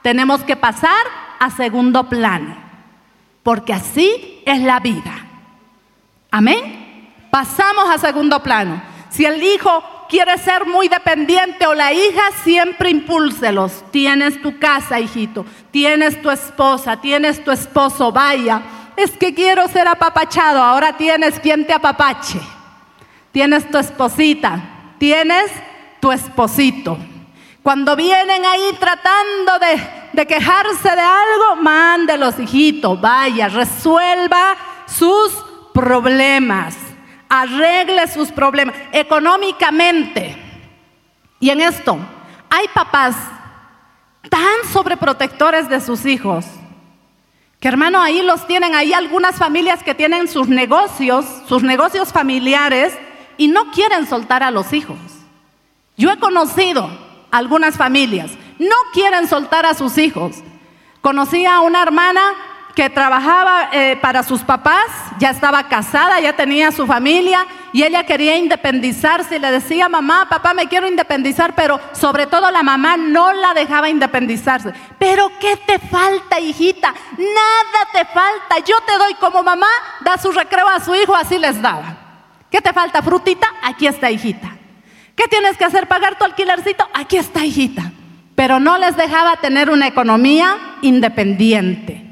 [0.03, 1.05] tenemos que pasar
[1.39, 2.57] a segundo plano,
[3.43, 5.27] porque así es la vida.
[6.31, 7.11] Amén.
[7.31, 8.81] Pasamos a segundo plano.
[9.11, 13.85] Si el hijo quiere ser muy dependiente o la hija, siempre impúlselos.
[13.91, 15.45] Tienes tu casa, hijito.
[15.71, 18.63] Tienes tu esposa, tienes tu esposo, vaya.
[18.99, 20.63] Es que quiero ser apapachado.
[20.63, 22.41] Ahora tienes quien te apapache.
[23.33, 24.61] Tienes tu esposita.
[24.99, 25.51] Tienes
[26.01, 26.99] tu esposito.
[27.63, 29.53] Cuando vienen ahí tratando
[30.15, 32.97] de, quejarse de algo, mándelos, hijito.
[32.97, 34.57] Vaya, resuelva
[34.87, 35.33] sus
[35.73, 36.77] problemas
[37.29, 40.37] arregle sus problemas económicamente.
[41.41, 41.99] Y en esto,
[42.51, 43.15] hay papás
[44.29, 46.47] tan sobreprotectores de sus hijos,
[47.61, 52.97] que hermano, ahí los tienen, hay algunas familias que tienen sus negocios, sus negocios familiares,
[53.37, 54.99] y no quieren soltar a los hijos.
[55.97, 56.89] Yo he conocido
[57.31, 60.37] algunas familias, no quieren soltar a sus hijos.
[61.01, 62.21] Conocí a una hermana
[62.79, 64.87] que trabajaba eh, para sus papás,
[65.19, 70.29] ya estaba casada, ya tenía su familia y ella quería independizarse y le decía, mamá,
[70.31, 74.73] papá, me quiero independizar, pero sobre todo la mamá no la dejaba independizarse.
[74.97, 76.95] Pero ¿qué te falta, hijita?
[77.17, 78.65] Nada te falta.
[78.65, 79.67] Yo te doy como mamá,
[80.03, 81.97] da su recreo a su hijo, así les daba.
[82.49, 83.49] ¿Qué te falta, frutita?
[83.61, 84.57] Aquí está, hijita.
[85.17, 85.89] ¿Qué tienes que hacer?
[85.89, 86.89] ¿Pagar tu alquilercito?
[86.95, 87.91] Aquí está, hijita.
[88.37, 92.08] Pero no les dejaba tener una economía independiente.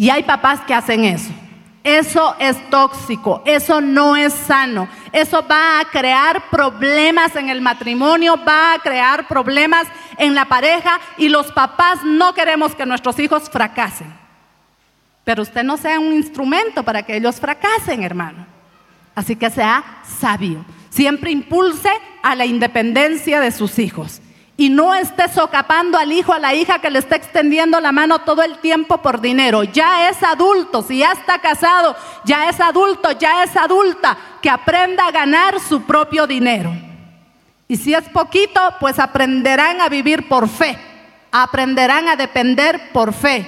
[0.00, 1.30] Y hay papás que hacen eso.
[1.84, 8.42] Eso es tóxico, eso no es sano, eso va a crear problemas en el matrimonio,
[8.42, 9.86] va a crear problemas
[10.16, 14.10] en la pareja y los papás no queremos que nuestros hijos fracasen.
[15.24, 18.46] Pero usted no sea un instrumento para que ellos fracasen, hermano.
[19.14, 19.84] Así que sea
[20.18, 20.64] sabio.
[20.88, 21.90] Siempre impulse
[22.22, 24.22] a la independencia de sus hijos
[24.60, 28.18] y no esté socapando al hijo, a la hija que le está extendiendo la mano
[28.18, 29.62] todo el tiempo por dinero.
[29.62, 31.96] Ya es adulto, si ya está casado,
[32.26, 36.74] ya es adulto, ya es adulta, que aprenda a ganar su propio dinero.
[37.68, 40.76] Y si es poquito, pues aprenderán a vivir por fe,
[41.32, 43.46] aprenderán a depender por fe.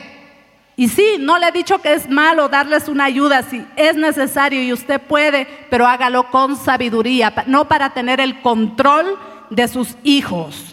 [0.77, 4.63] Y sí, no le he dicho que es malo darles una ayuda, si es necesario
[4.63, 9.19] y usted puede, pero hágalo con sabiduría, no para tener el control
[9.51, 10.72] de sus hijos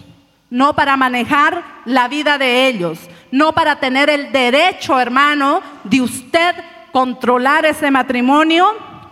[0.49, 2.99] no para manejar la vida de ellos,
[3.31, 6.55] no para tener el derecho, hermano, de usted
[6.91, 8.67] controlar ese matrimonio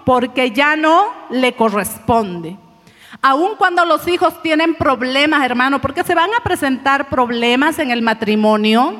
[0.06, 2.58] porque ya no le corresponde.
[3.21, 8.02] Aun cuando los hijos tienen problemas, hermano, porque se van a presentar problemas en el
[8.02, 8.95] matrimonio,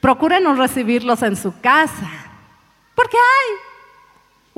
[0.00, 2.08] procure no recibirlos en su casa.
[2.94, 3.67] Porque hay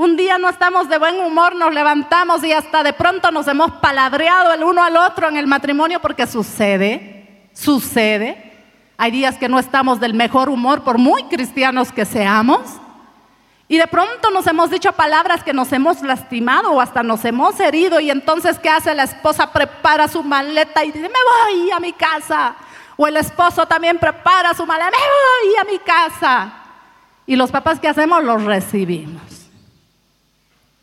[0.01, 3.71] un día no estamos de buen humor, nos levantamos y hasta de pronto nos hemos
[3.83, 8.51] palabreado el uno al otro en el matrimonio porque sucede, sucede.
[8.97, 12.63] Hay días que no estamos del mejor humor por muy cristianos que seamos.
[13.69, 17.61] Y de pronto nos hemos dicho palabras que nos hemos lastimado o hasta nos hemos
[17.61, 18.01] herido.
[18.01, 19.53] Y entonces, ¿qué hace la esposa?
[19.53, 22.57] Prepara su maleta y dice, me voy a mi casa.
[22.97, 26.55] O el esposo también prepara su maleta, me voy a mi casa.
[27.27, 28.25] Y los papás, ¿qué hacemos?
[28.25, 29.40] Los recibimos.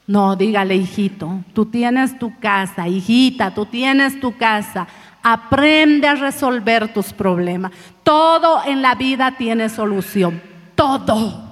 [0.08, 4.88] No, dígale, hijito, tú tienes tu casa, hijita, tú tienes tu casa.
[5.22, 7.74] Aprende a resolver tus problemas.
[8.03, 10.41] Todo en la vida tiene solución.
[10.76, 11.45] Todo.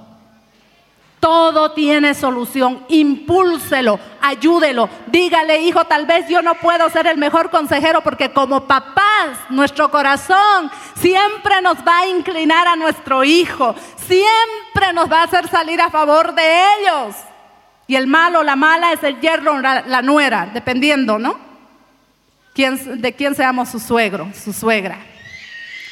[1.20, 2.82] Todo tiene solución.
[2.88, 4.88] Impúlselo, ayúdelo.
[5.08, 9.90] Dígale, hijo, tal vez yo no puedo ser el mejor consejero porque como papás, nuestro
[9.90, 13.74] corazón siempre nos va a inclinar a nuestro hijo.
[13.96, 16.42] Siempre nos va a hacer salir a favor de
[16.80, 17.16] ellos.
[17.86, 21.38] Y el malo, la mala es el yerno, la, la nuera, dependiendo, ¿no?
[22.54, 24.98] ¿Quién, de quién seamos su suegro, su suegra.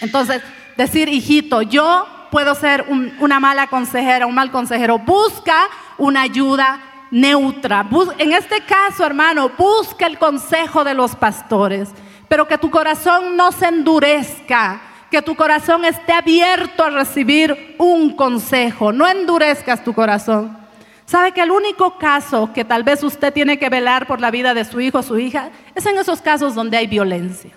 [0.00, 0.42] Entonces,
[0.76, 2.84] decir, hijito, yo puedo ser
[3.20, 4.98] una mala consejera, un mal consejero.
[4.98, 5.68] Busca
[5.98, 6.80] una ayuda
[7.10, 7.86] neutra.
[8.18, 11.90] en este caso, hermano, busca el consejo de los pastores,
[12.28, 14.80] pero que tu corazón no se endurezca,
[15.10, 18.92] que tu corazón esté abierto a recibir un consejo.
[18.92, 20.63] No endurezcas tu corazón.
[21.06, 24.54] ¿Sabe que el único caso que tal vez usted tiene que velar por la vida
[24.54, 27.50] de su hijo o su hija es en esos casos donde hay violencia?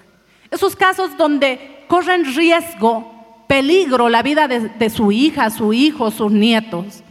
[0.51, 3.17] Esos casos donde corren riesgo
[3.47, 7.03] peligro la vida de, su hija, su hijo, sus nietos.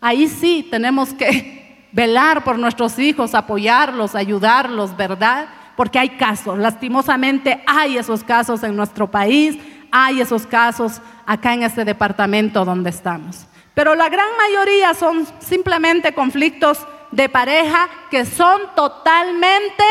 [0.00, 5.46] Ahí sí tenemos que velar por nuestros hijos, apoyarlos, ayudarlos, ¿verdad?
[5.76, 9.58] Porque hay casos, lastimosamente hay esos casos en nuestro país,
[9.90, 13.46] hay esos casos acá en este departamento donde estamos.
[13.74, 19.84] Pero la gran mayoría son simplemente conflictos de pareja que son totalmente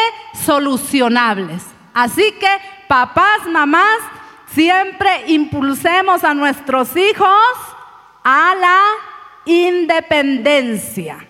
[0.46, 1.64] solucionables.
[1.94, 2.50] Así que
[2.88, 4.00] papás, mamás,
[4.54, 7.30] Siempre impulsemos a nuestros hijos
[8.22, 8.82] a la
[9.46, 11.26] independencia.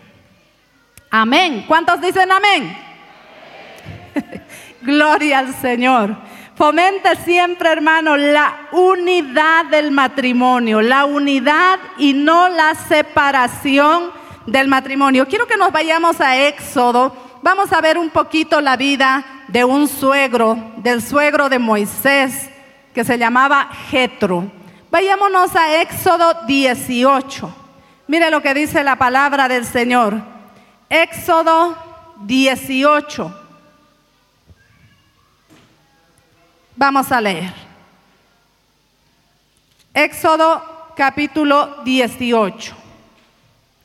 [1.11, 1.65] Amén.
[1.67, 2.75] ¿Cuántos dicen amén?
[4.81, 6.15] Gloria al Señor.
[6.61, 14.11] Fomente siempre, hermano, la unidad del matrimonio, la unidad y no la separación
[14.45, 15.27] del matrimonio.
[15.27, 17.15] Quiero que nos vayamos a Éxodo.
[17.41, 22.51] Vamos a ver un poquito la vida de un suegro, del suegro de Moisés
[22.93, 24.43] que se llamaba Jetro.
[24.91, 27.55] Vayámonos a Éxodo 18.
[28.05, 30.13] Mire lo que dice la palabra del Señor.
[30.91, 31.75] Éxodo
[32.19, 33.40] 18.
[36.81, 37.53] Vamos a leer.
[39.93, 40.63] Éxodo
[40.95, 42.73] capítulo 18.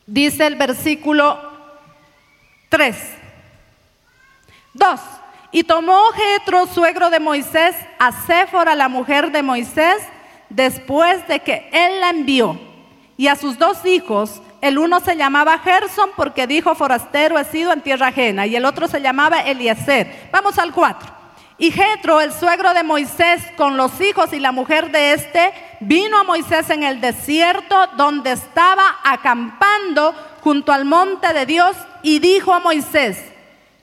[0.06, 1.38] Dice el versículo
[2.70, 2.96] 3.
[4.72, 5.00] 2.
[5.52, 9.98] Y tomó Jetro, suegro de Moisés, a Séfora, la mujer de Moisés,
[10.48, 12.58] después de que él la envió,
[13.18, 14.40] y a sus dos hijos.
[14.62, 18.64] El uno se llamaba Gerson porque dijo, forastero he sido en tierra ajena, y el
[18.64, 20.30] otro se llamaba Eliezer.
[20.32, 21.15] Vamos al cuatro.
[21.58, 26.18] Y Jetro, el suegro de Moisés, con los hijos y la mujer de este, vino
[26.18, 32.52] a Moisés en el desierto donde estaba acampando junto al monte de Dios y dijo
[32.52, 33.24] a Moisés,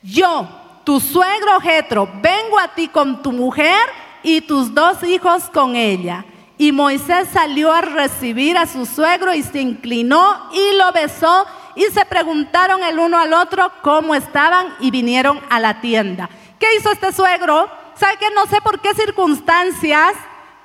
[0.03, 0.47] yo,
[0.83, 3.89] tu suegro Jetro, vengo a ti con tu mujer
[4.21, 6.25] y tus dos hijos con ella.
[6.59, 11.85] Y Moisés salió a recibir a su suegro y se inclinó y lo besó y
[11.85, 16.29] se preguntaron el uno al otro cómo estaban y vinieron a la tienda.
[16.63, 17.69] ¿Qué hizo este suegro?
[17.93, 20.13] ¿Sabe que no sé por qué circunstancias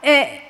[0.01, 0.41] eh,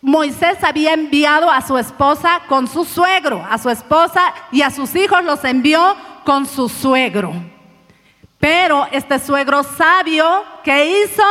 [0.00, 4.96] Moisés había enviado a su esposa con su suegro, a su esposa y a sus
[4.96, 7.34] hijos los envió con su suegro?
[8.38, 11.24] Pero este suegro sabio, ¿qué hizo?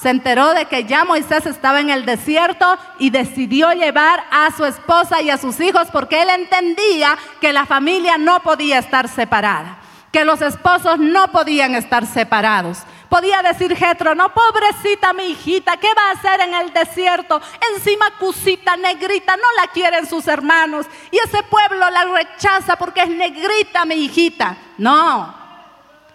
[0.00, 4.64] Se enteró de que ya Moisés estaba en el desierto y decidió llevar a su
[4.64, 9.78] esposa y a sus hijos porque él entendía que la familia no podía estar separada,
[10.12, 12.84] que los esposos no podían estar separados.
[13.12, 17.42] Podía decir Jetro, no, pobrecita mi hijita, ¿qué va a hacer en el desierto?
[17.74, 20.86] Encima cusita, negrita, no la quieren sus hermanos.
[21.10, 24.56] Y ese pueblo la rechaza porque es negrita mi hijita.
[24.78, 25.34] No,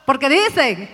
[0.06, 0.90] porque dicen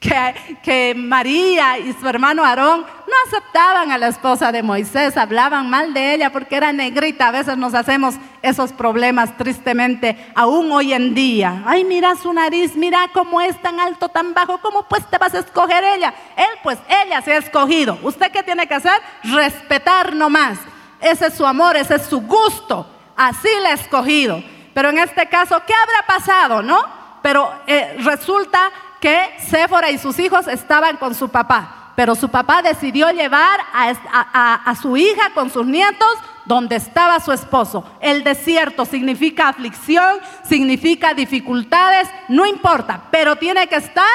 [0.00, 5.92] que, María y su hermano Aarón no aceptaban a la esposa de Moisés, hablaban mal
[5.92, 7.28] de ella porque era negrita.
[7.28, 11.62] A veces nos hacemos esos problemas tristemente, aún hoy en día.
[11.66, 15.34] Ay, mira su nariz, mira cómo es tan alto, tan bajo, ¿cómo pues te vas
[15.34, 16.14] a escoger ella?
[16.36, 17.98] Él, pues ella se ha escogido.
[18.02, 19.00] ¿Usted qué tiene que hacer?
[19.24, 20.58] Respetar nomás.
[21.00, 22.86] Ese es su amor, ese es su gusto.
[23.16, 24.42] Así le ha escogido.
[24.72, 27.00] Pero en este caso, ¿qué habrá pasado, no?
[27.22, 28.70] pero eh, resulta
[29.00, 34.74] que Séfora y sus hijos estaban con su papá, pero su papá decidió llevar a,
[34.80, 36.08] su hija con sus nietos
[36.44, 37.84] donde estaba su esposo.
[38.00, 44.06] El desierto significa aflicción, significa dificultades, no importa, pero tiene que estar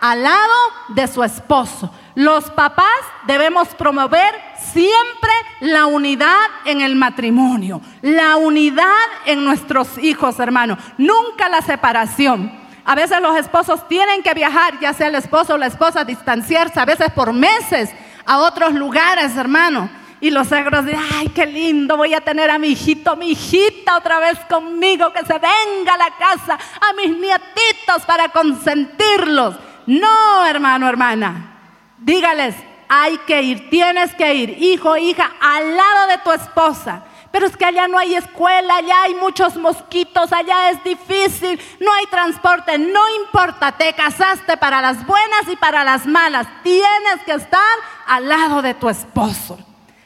[0.00, 0.54] al lado
[0.88, 1.90] de su esposo.
[2.14, 2.86] Los papás
[3.26, 4.34] debemos promover
[4.72, 8.84] siempre la unidad en el matrimonio, la unidad
[9.26, 12.63] en nuestros hijos, hermano, nunca la separación.
[12.84, 16.78] A veces los esposos tienen que viajar, ya sea el esposo o la esposa, distanciarse,
[16.78, 17.90] a veces por meses
[18.26, 19.88] a otros lugares, hermano.
[20.20, 23.96] Y los suegros dicen, ay, qué lindo, voy a tener a mi hijito, mi hijita
[23.96, 29.56] otra vez conmigo, que se venga a la casa, a mis nietitos para consentirlos.
[29.86, 31.58] No, hermano, hermana.
[31.98, 32.54] Dígales,
[32.88, 37.02] hay que ir, tienes que ir, hijo, hija, al lado de tu esposa.
[37.34, 41.92] Pero es que allá no hay escuela, allá hay muchos mosquitos, allá es difícil, no
[41.92, 46.46] hay transporte, no importa, te casaste para las buenas y para las malas.
[46.62, 47.76] Tienes que estar
[48.06, 49.58] al lado de tu esposo.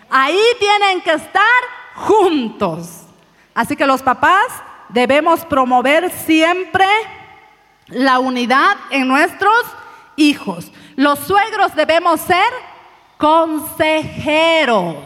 [0.09, 1.43] Ahí tienen que estar
[1.97, 3.03] juntos.
[3.55, 4.47] Así que los papás
[4.89, 6.87] debemos promover siempre
[7.89, 9.67] la unidad en nuestros
[10.17, 10.73] hijos.
[10.97, 12.51] Los suegros debemos ser
[13.19, 14.97] consejeros.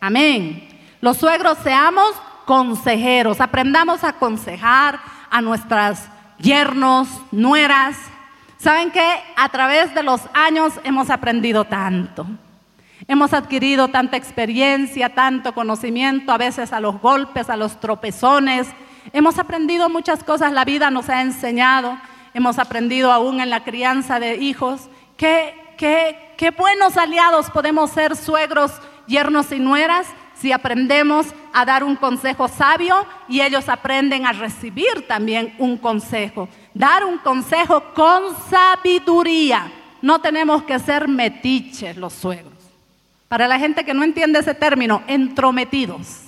[0.00, 0.65] Amén.
[1.06, 4.98] Los suegros seamos consejeros, aprendamos a aconsejar
[5.30, 6.08] a nuestras
[6.40, 7.96] yernos, nueras.
[8.58, 12.26] ¿Saben que A través de los años hemos aprendido tanto.
[13.06, 18.66] Hemos adquirido tanta experiencia, tanto conocimiento, a veces a los golpes, a los tropezones.
[19.12, 21.96] Hemos aprendido muchas cosas, la vida nos ha enseñado.
[22.34, 24.90] Hemos aprendido aún en la crianza de hijos.
[25.16, 25.54] Qué,
[26.58, 28.72] buenos aliados podemos ser suegros,
[29.06, 30.08] yernos y nueras
[30.40, 36.48] si aprendemos a dar un consejo sabio y ellos aprenden a recibir también un consejo.
[36.74, 39.72] Dar un consejo con sabiduría.
[40.02, 42.52] No tenemos que ser metiches los suegros.
[43.28, 46.20] Para la gente que no entiende ese término, entrometidos.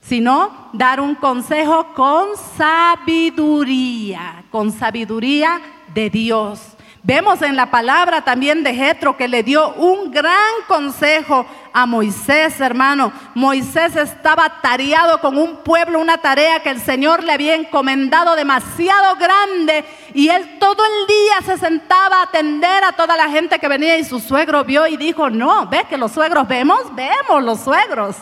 [0.00, 5.60] Sino dar un consejo con sabiduría, con sabiduría
[5.92, 6.75] de Dios.
[7.06, 10.34] Vemos en la palabra también de Jetro que le dio un gran
[10.66, 13.12] consejo a Moisés, hermano.
[13.32, 19.14] Moisés estaba tareado con un pueblo, una tarea que el Señor le había encomendado demasiado
[19.14, 19.84] grande
[20.14, 23.96] y él todo el día se sentaba a atender a toda la gente que venía
[23.96, 26.92] y su suegro vio y dijo, no, ¿ves que los suegros vemos?
[26.96, 28.16] Vemos los suegros.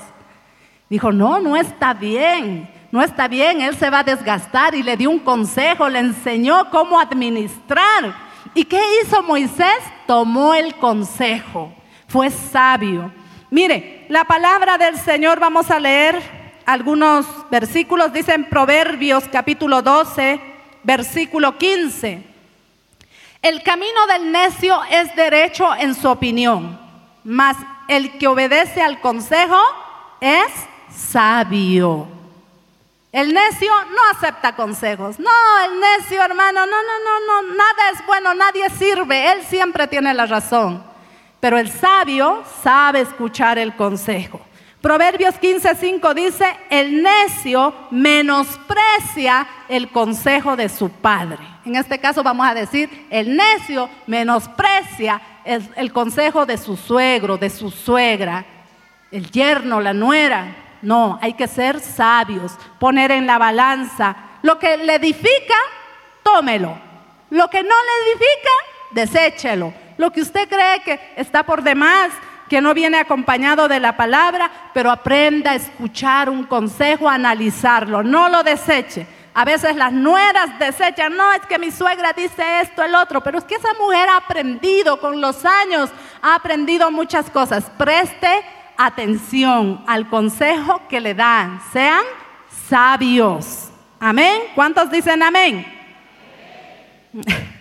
[0.91, 2.71] Dijo, no, no está bien.
[2.93, 6.71] No está bien, él se va a desgastar y le dio un consejo, le enseñó
[6.71, 8.24] cómo administrar.
[8.55, 9.79] ¿Y qué hizo Moisés?
[10.07, 11.73] Tomó el consejo,
[12.07, 13.13] fue sabio.
[13.51, 16.23] Mire, la palabra del Señor, vamos a leer
[16.65, 20.41] algunos versículos, dice en Proverbios capítulo 12,
[20.85, 22.23] versículo 15.
[23.43, 26.79] El camino del necio es derecho en su opinión,
[27.25, 27.57] mas
[27.89, 29.61] el que obedece al consejo
[30.21, 30.47] es
[30.91, 32.09] sabio.
[33.15, 35.21] El necio no acepta consejos.
[35.21, 35.31] No,
[35.65, 39.31] el necio, hermano, no, no, no, no, nada es bueno, nadie sirve.
[39.31, 40.83] Él siempre tiene la razón.
[41.39, 44.41] Pero el sabio sabe escuchar el consejo.
[44.81, 51.39] Proverbios 15:5 dice, el necio menosprecia el consejo de su padre.
[51.65, 57.37] En este caso vamos a decir, el necio menosprecia el, el consejo de su suegro,
[57.37, 58.45] de su suegra,
[59.13, 60.64] el yerno, la nuera.
[60.85, 64.15] No, hay que ser sabios, poner en la balanza.
[64.43, 65.57] Lo que le edifica,
[66.23, 66.77] tómelo.
[67.31, 68.51] Lo que no le edifica,
[68.91, 69.73] deséchelo.
[69.97, 72.11] Lo que usted cree que está por demás,
[72.49, 78.03] que no viene acompañado de la palabra, pero aprenda a escuchar un consejo, a analizarlo,
[78.03, 79.07] no lo deseche.
[79.33, 83.39] A veces las nueras desechan, no, es que mi suegra dice esto, el otro, pero
[83.39, 85.91] es que esa mujer ha aprendido con los años,
[86.23, 87.65] ha aprendido muchas cosas.
[87.77, 88.45] Preste
[88.77, 91.61] atención al consejo que le dan.
[91.73, 92.05] Sean
[92.69, 93.71] sabios.
[94.01, 94.43] Amén.
[94.55, 95.67] ¿Cuántos dicen amén?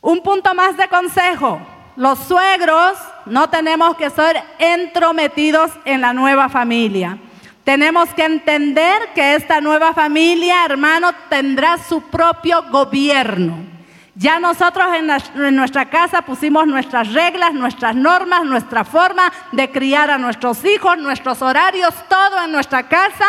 [0.00, 1.60] Un punto más de consejo.
[1.96, 7.18] Los suegros no tenemos que ser entrometidos en la nueva familia.
[7.64, 13.75] Tenemos que entender que esta nueva familia, hermano, tendrá su propio gobierno.
[14.18, 20.16] Ya nosotros en, nuestra casa pusimos nuestras reglas, nuestras normas, nuestra forma de criar a
[20.16, 23.26] nuestros hijos, nuestros horarios, todo en nuestra casa.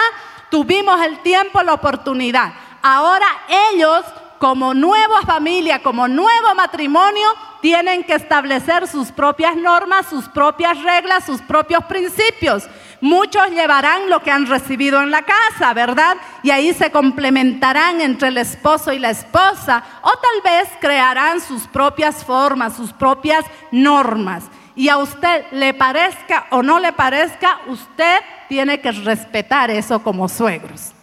[0.49, 2.53] Tuvimos el tiempo, la oportunidad.
[2.81, 3.25] Ahora
[3.73, 4.05] ellos,
[4.39, 7.27] como nueva familia, como nuevo matrimonio,
[7.67, 12.63] tienen que establecer sus propias normas, sus propias reglas, sus propios principios.
[13.01, 16.15] Muchos llevarán lo que han recibido en la casa, ¿verdad?
[16.43, 19.83] Y ahí se complementarán entre el esposo y la esposa.
[20.01, 24.45] O tal vez crearán sus propias formas, sus propias normas.
[24.73, 30.29] Y a usted le parezca o no le parezca, usted tiene que respetar eso como
[30.29, 30.93] suegros.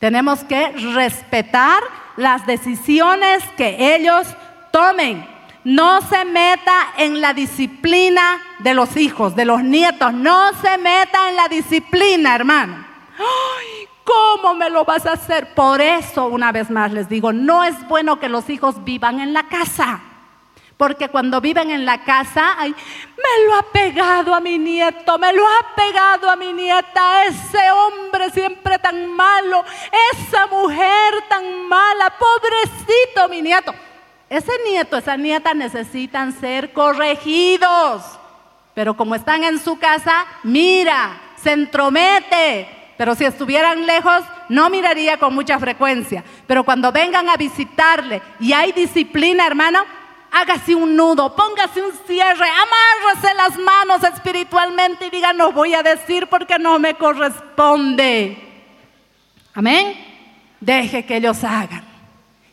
[0.00, 1.80] Tenemos que respetar
[2.16, 4.26] las decisiones que ellos
[4.72, 5.38] tomen.
[5.64, 10.12] No se meta en la disciplina de los hijos, de los nietos.
[10.12, 12.86] No se meta en la disciplina, hermano.
[13.18, 15.52] Ay, ¿cómo me lo vas a hacer?
[15.52, 19.34] Por eso, una vez más les digo, no es bueno que los hijos vivan en
[19.34, 20.00] la casa.
[20.78, 25.30] Porque cuando viven en la casa, ay, me lo ha pegado a mi nieto, me
[25.30, 29.62] lo ha pegado a mi nieta, ese hombre siempre tan malo,
[30.10, 33.74] esa mujer tan mala, pobrecito mi nieto.
[34.30, 38.02] Ese nieto, esa nieta necesitan ser corregidos.
[38.74, 45.18] Pero como están en su casa, mira, se entromete, pero si estuvieran lejos, no miraría
[45.18, 46.22] con mucha frecuencia.
[46.46, 49.80] Pero cuando vengan a visitarle y hay disciplina, hermano,
[50.30, 55.82] hágase un nudo, póngase un cierre, amárrese las manos espiritualmente y diga, no voy a
[55.82, 58.38] decir porque no me corresponde.
[59.54, 60.06] Amén.
[60.60, 61.89] Deje que ellos hagan.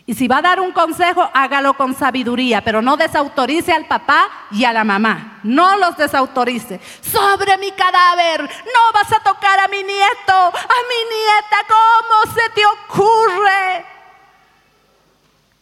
[0.10, 4.30] Y si va a dar un consejo, hágalo con sabiduría, pero no desautorice al papá
[4.52, 5.42] y a la mamá.
[5.44, 6.80] No los desautorice.
[7.02, 12.50] Sobre mi cadáver, no vas a tocar a mi nieto, a mi nieta, ¿cómo se
[12.52, 13.86] te ocurre?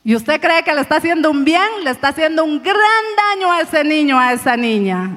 [0.03, 2.77] Y usted cree que le está haciendo un bien, le está haciendo un gran
[3.17, 5.09] daño a ese niño, a esa niña.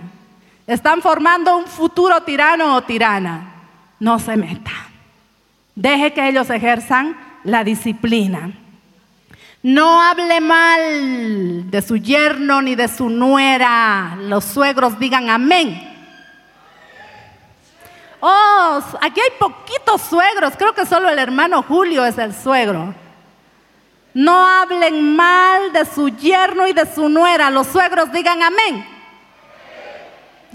[0.66, 3.57] Están formando un futuro tirano o tirana.
[4.01, 4.72] No se meta.
[5.74, 7.14] Deje que ellos ejerzan
[7.45, 8.53] la disciplina.
[9.63, 14.17] No hable mal de su yerno ni de su nuera.
[14.21, 15.85] Los suegros digan amén.
[18.21, 20.55] Oh, aquí hay poquitos suegros.
[20.57, 22.95] Creo que solo el hermano Julio es el suegro.
[24.15, 27.51] No hablen mal de su yerno y de su nuera.
[27.51, 28.87] Los suegros digan amén.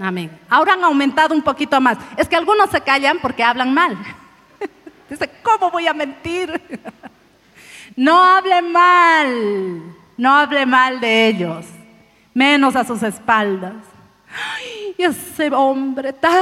[0.01, 0.39] Amén.
[0.49, 1.97] Ahora han aumentado un poquito más.
[2.17, 3.97] Es que algunos se callan porque hablan mal.
[5.09, 6.61] Dice, ¿cómo voy a mentir?
[7.95, 11.65] No hable mal, no hable mal de ellos,
[12.33, 13.73] menos a sus espaldas.
[14.55, 16.33] Ay, ese hombre tan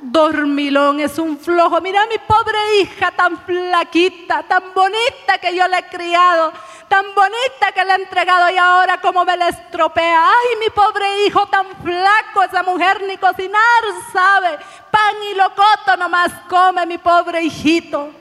[0.00, 1.80] dormilón es un flojo.
[1.80, 6.52] Mira mi pobre hija tan flaquita, tan bonita que yo le he criado,
[6.88, 10.30] tan bonita que le he entregado y ahora como me la estropea.
[10.30, 14.58] Ay, mi pobre hijo tan flaco, esa mujer ni cocinar sabe.
[14.90, 18.17] Pan y locoto nomás come mi pobre hijito.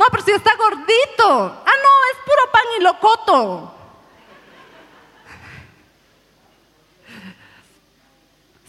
[0.00, 1.62] No, pero si está gordito.
[1.66, 3.74] Ah, no, es puro pan y locoto.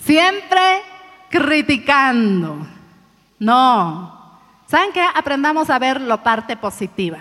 [0.04, 0.82] Siempre
[1.30, 2.68] criticando.
[3.40, 4.40] No.
[4.68, 5.06] ¿Saben qué?
[5.16, 7.20] Aprendamos a ver la parte positiva.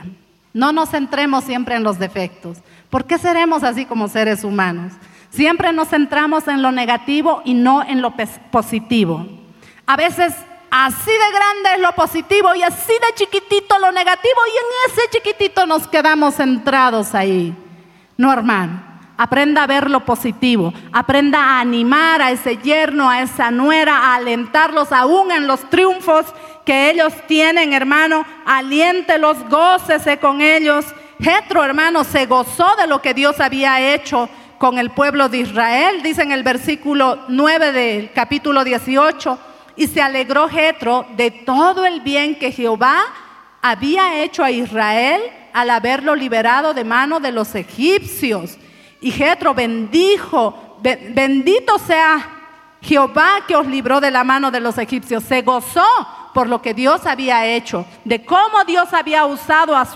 [0.53, 2.59] No nos centremos siempre en los defectos.
[2.91, 4.93] ¿Por qué seremos así como seres humanos?
[5.31, 8.13] Siempre nos centramos en lo negativo y no en lo
[8.51, 9.25] positivo.
[9.87, 10.35] A veces
[10.71, 15.11] Así de grande es lo positivo y así de chiquitito lo negativo y en ese
[15.11, 17.55] chiquitito nos quedamos centrados ahí.
[18.17, 18.91] No, hermano.
[19.17, 24.15] Aprenda a ver lo positivo, aprenda a animar a ese yerno, a esa nuera, a
[24.15, 26.25] alentarlos aún en los triunfos
[26.65, 28.25] que ellos tienen, hermano.
[28.47, 30.87] Aliéntelos, gócese con ellos.
[31.21, 36.03] Jetro, hermano, se gozó de lo que Dios había hecho con el pueblo de Israel,
[36.03, 39.39] dice en el versículo 9 del capítulo 18.
[39.77, 43.03] Y se alegró Jetro de todo el bien que Jehová
[43.63, 45.21] había hecho a Israel
[45.53, 48.59] al haberlo liberado de mano de los egipcios.
[49.01, 52.41] Y Jetro bendijo, bendito sea
[52.83, 55.25] Jehová que os libró de la mano de los egipcios.
[55.25, 55.87] Se gozó
[56.35, 59.87] por lo que Dios había hecho, de cómo Dios había usado a,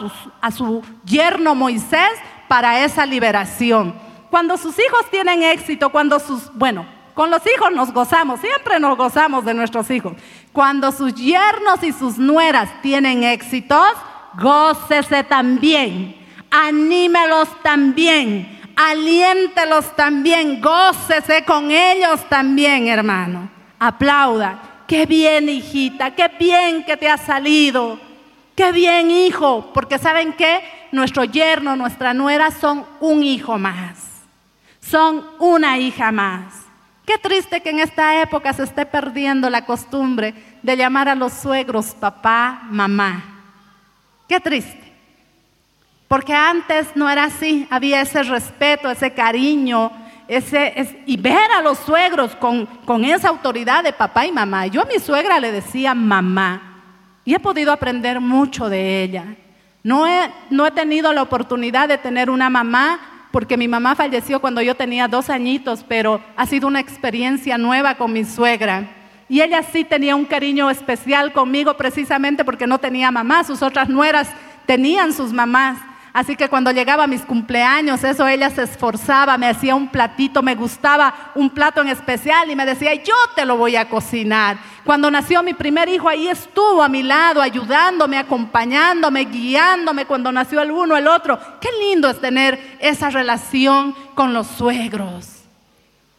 [0.40, 2.10] a su yerno Moisés
[2.48, 3.94] para esa liberación.
[4.30, 8.96] Cuando sus hijos tienen éxito, cuando sus, bueno, con los hijos nos gozamos, siempre nos
[8.96, 10.14] gozamos de nuestros hijos.
[10.52, 13.86] Cuando sus yernos y sus nueras tienen éxitos,
[14.36, 16.16] gócese también,
[16.50, 23.48] anímelos también, aliéntelos también, gócese con ellos también, hermano.
[23.78, 24.60] Aplauda.
[24.86, 27.98] Qué bien, hijita, qué bien que te ha salido.
[28.54, 30.60] Qué bien, hijo, porque saben que
[30.92, 34.22] nuestro yerno, nuestra nuera son un hijo más.
[34.80, 36.63] Son una hija más.
[37.04, 41.34] Qué triste que en esta época se esté perdiendo la costumbre de llamar a los
[41.34, 43.22] suegros papá, mamá.
[44.26, 44.80] Qué triste.
[46.08, 49.90] Porque antes no era así, había ese respeto, ese cariño,
[50.28, 54.66] ese, y ver a los suegros con, con esa autoridad de papá y mamá.
[54.66, 56.80] Yo a mi suegra le decía mamá
[57.24, 59.24] y he podido aprender mucho de ella.
[59.82, 64.40] No he, no he tenido la oportunidad de tener una mamá porque mi mamá falleció
[64.40, 68.88] cuando yo tenía dos añitos, pero ha sido una experiencia nueva con mi suegra.
[69.28, 73.88] Y ella sí tenía un cariño especial conmigo precisamente porque no tenía mamá, sus otras
[73.88, 74.30] nueras
[74.66, 75.78] tenían sus mamás.
[76.14, 80.44] Así que cuando llegaba a mis cumpleaños, eso ella se esforzaba, me hacía un platito,
[80.44, 84.56] me gustaba un plato en especial y me decía, yo te lo voy a cocinar.
[84.84, 90.06] Cuando nació mi primer hijo, ahí estuvo a mi lado, ayudándome, acompañándome, guiándome.
[90.06, 91.36] Cuando nació el uno, el otro.
[91.60, 95.42] Qué lindo es tener esa relación con los suegros.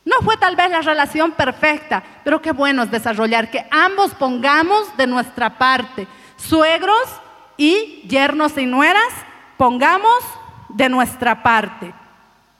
[0.03, 4.97] No fue tal vez la relación perfecta, pero qué bueno es desarrollar que ambos pongamos
[4.97, 7.07] de nuestra parte, suegros
[7.55, 9.13] y yernos y nueras
[9.57, 10.23] pongamos
[10.69, 11.93] de nuestra parte.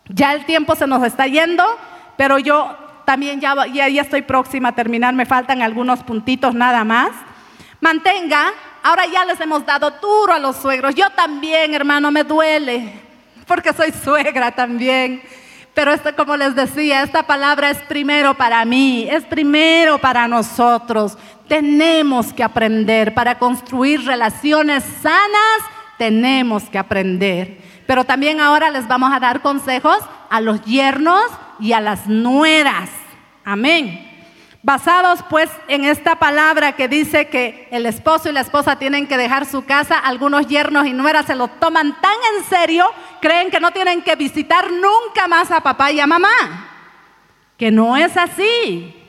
[0.10, 1.64] Ya el tiempo se nos está yendo,
[2.18, 2.76] pero yo
[3.06, 7.12] también ya, ya, estoy próxima a terminar, me faltan algunos puntitos nada más.
[7.82, 8.52] Mantenga,
[8.84, 12.93] ahora ya les hemos dado duro a los suegros, yo también, hermano, me duele,
[13.48, 15.22] porque soy suegra también.
[15.74, 21.18] Pero esto, como les decía, esta palabra es primero para mí, es primero para nosotros.
[21.50, 27.58] Tenemos que aprender para construir relaciones sanas tenemos que aprender.
[27.88, 29.98] Pero también ahora les vamos a dar consejos
[30.30, 31.24] a los yernos
[31.60, 32.89] y a las nueras.
[33.43, 34.12] Amén.
[34.64, 39.16] Basados pues en esta palabra que dice que el esposo y la esposa tienen que
[39.16, 42.88] dejar su casa, algunos yernos y nueras se lo toman tan en serio,
[43.22, 46.72] creen que no tienen que visitar nunca más a papá y a mamá.
[47.58, 49.05] Que no es así.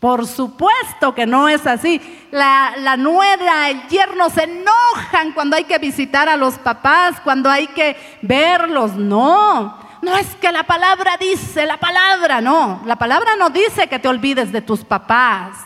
[0.00, 2.00] Por supuesto que no es así.
[2.30, 7.50] La, la, nuera, el yerno se enojan cuando hay que visitar a los papás, cuando
[7.50, 8.94] hay que verlos.
[8.94, 12.80] No, no es que la palabra dice, la palabra no.
[12.86, 15.58] La palabra no dice que te olvides de tus papás.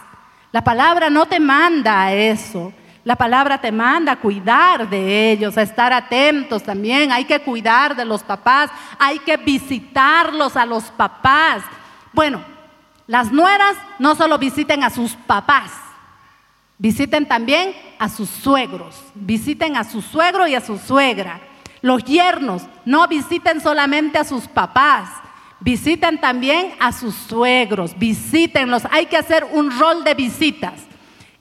[0.50, 2.72] La palabra no te manda a eso.
[3.04, 7.12] La palabra te manda a cuidar de ellos, a estar atentos también.
[7.12, 11.62] Hay que cuidar de los papás, hay que visitarlos a los papás.
[12.12, 12.53] Bueno,
[13.06, 15.70] las nueras no solo visiten a sus papás,
[16.78, 21.40] visiten también a sus suegros, visiten a su suegro y a su suegra.
[21.82, 25.10] Los yernos no visiten solamente a sus papás,
[25.60, 28.84] visiten también a sus suegros, visítenlos.
[28.90, 30.74] Hay que hacer un rol de visitas.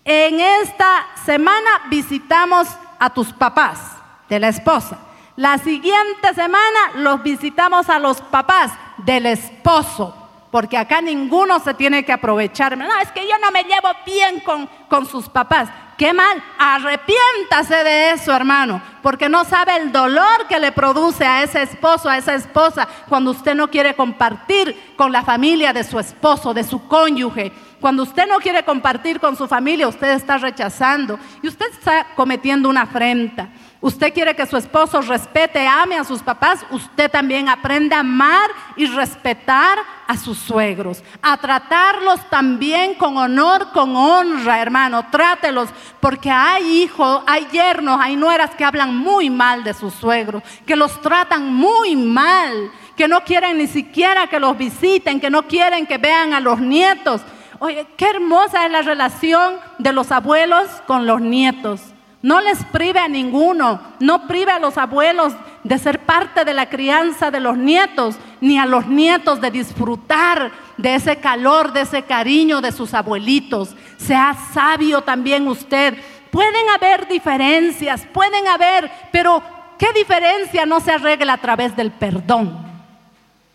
[0.04, 2.68] En esta semana visitamos
[3.00, 3.80] a tus papás
[4.28, 5.00] de la esposa.
[5.38, 10.23] La siguiente semana los visitamos a los papás del esposo
[10.54, 12.78] porque acá ninguno se tiene que aprovechar.
[12.78, 15.68] No, es que yo no me llevo bien con, con sus papás.
[15.98, 21.42] Qué mal, arrepiéntase de eso, hermano, porque no sabe el dolor que le produce a
[21.42, 25.98] ese esposo, a esa esposa, cuando usted no quiere compartir con la familia de su
[25.98, 27.52] esposo, de su cónyuge.
[27.82, 32.70] Cuando usted no quiere compartir con su familia, usted está rechazando y usted está cometiendo
[32.70, 33.50] una afrenta.
[33.84, 38.50] Usted quiere que su esposo respete, ame a sus papás, usted también aprende a amar
[38.78, 39.78] y respetar
[40.08, 45.68] a sus suegros, a tratarlos también con honor, con honra, hermano, trátelos,
[46.00, 50.78] porque hay hijos, hay yernos, hay nueras que hablan muy mal de sus suegros, que
[50.78, 55.86] los tratan muy mal, que no quieren ni siquiera que los visiten, que no quieren
[55.86, 57.20] que vean a los nietos.
[57.60, 61.93] Oye, qué hermosa es la relación de los abuelos con los nietos.
[62.24, 65.34] No les prive a ninguno, no prive a los abuelos
[65.66, 70.50] de ser parte de la crianza de los nietos, ni a los nietos de disfrutar
[70.78, 73.76] de ese calor, de ese cariño de sus abuelitos.
[73.98, 75.96] Sea sabio también usted.
[76.32, 79.44] Pueden haber diferencias, pueden haber, pero
[79.78, 82.58] ¿qué diferencia no se arregla a través del perdón?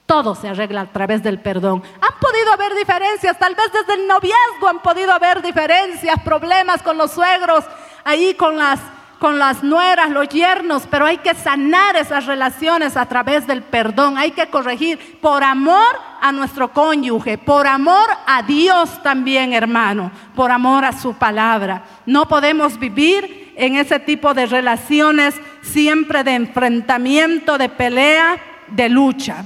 [0.05, 1.83] Todo se arregla a través del perdón.
[2.03, 6.99] Han podido haber diferencias, tal vez desde el noviazgo han podido haber diferencias, problemas con
[6.99, 7.65] los suegros,
[8.09, 8.81] ahí con las,
[9.19, 14.17] con las nueras, los yernos, pero hay que sanar esas relaciones a través del perdón,
[14.17, 20.51] hay que corregir por amor a nuestro cónyuge, por amor a Dios también, hermano, por
[20.51, 21.85] amor a su palabra.
[22.07, 28.39] No podemos vivir en ese tipo de relaciones siempre de enfrentamiento, de pelea,
[28.69, 29.45] de lucha.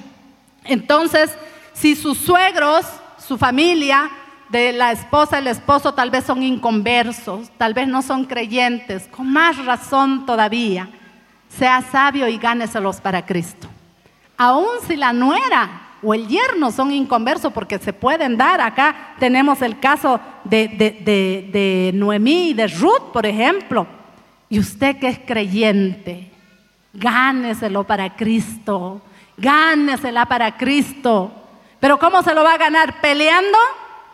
[0.65, 1.37] Entonces,
[1.73, 2.87] si sus suegros,
[3.19, 4.09] su familia,
[4.53, 9.33] de la esposa el esposo tal vez son inconversos, tal vez no son creyentes, con
[9.33, 10.91] más razón todavía,
[11.49, 13.67] sea sabio y gáneselos para Cristo.
[14.37, 15.71] Aún si la nuera
[16.03, 21.91] o el yerno son inconversos, porque se pueden dar, acá tenemos el caso de, de
[21.95, 23.87] Noemí y de Ruth, por ejemplo,
[24.51, 26.31] y usted que es creyente,
[26.93, 29.01] gáneselo para Cristo,
[29.39, 31.33] gánesela para Cristo.
[31.81, 33.01] Pero ¿cómo se lo va a ganar?
[33.01, 33.59] ¿Peleando?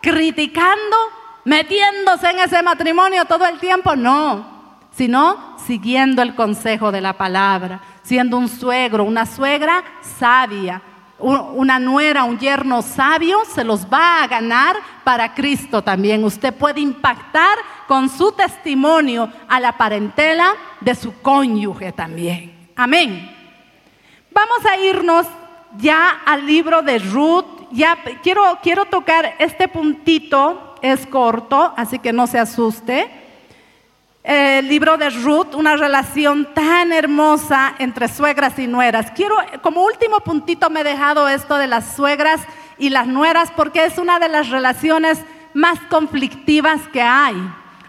[0.01, 0.97] Criticando,
[1.45, 7.81] metiéndose en ese matrimonio todo el tiempo, no, sino siguiendo el consejo de la palabra,
[8.03, 10.83] siendo un suegro, una suegra sabia,
[11.19, 16.25] una nuera, un yerno sabio, se los va a ganar para Cristo también.
[16.25, 22.71] Usted puede impactar con su testimonio a la parentela de su cónyuge también.
[22.77, 23.35] Amén.
[24.31, 25.27] Vamos a irnos
[25.77, 27.58] ya al libro de Ruth.
[27.71, 33.11] Ya quiero, quiero tocar este puntito, es corto, así que no se asuste.
[34.25, 39.11] El libro de Ruth, una relación tan hermosa entre suegras y nueras.
[39.13, 42.41] Quiero, como último puntito me he dejado esto de las suegras
[42.79, 45.23] y las nueras porque es una de las relaciones
[45.55, 47.37] más conflictivas que hay.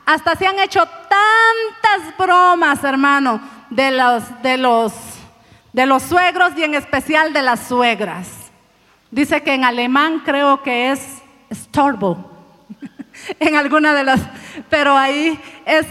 [0.05, 4.93] Hasta se han hecho tantas bromas, hermano, de los, de los,
[5.73, 8.48] de los suegros y en especial de las suegras.
[9.11, 12.29] Dice que en alemán creo que es estorbo.
[13.39, 14.21] en alguna de las,
[14.69, 15.85] pero ahí es,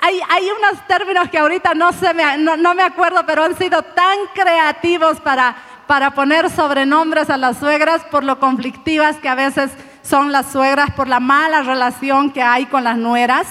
[0.00, 3.56] hay, hay, unos términos que ahorita no, se me, no, no me acuerdo, pero han
[3.56, 5.54] sido tan creativos para,
[5.86, 9.70] para poner sobrenombres a las suegras por lo conflictivas que a veces
[10.02, 13.48] son las suegras por la mala relación que hay con las nueras.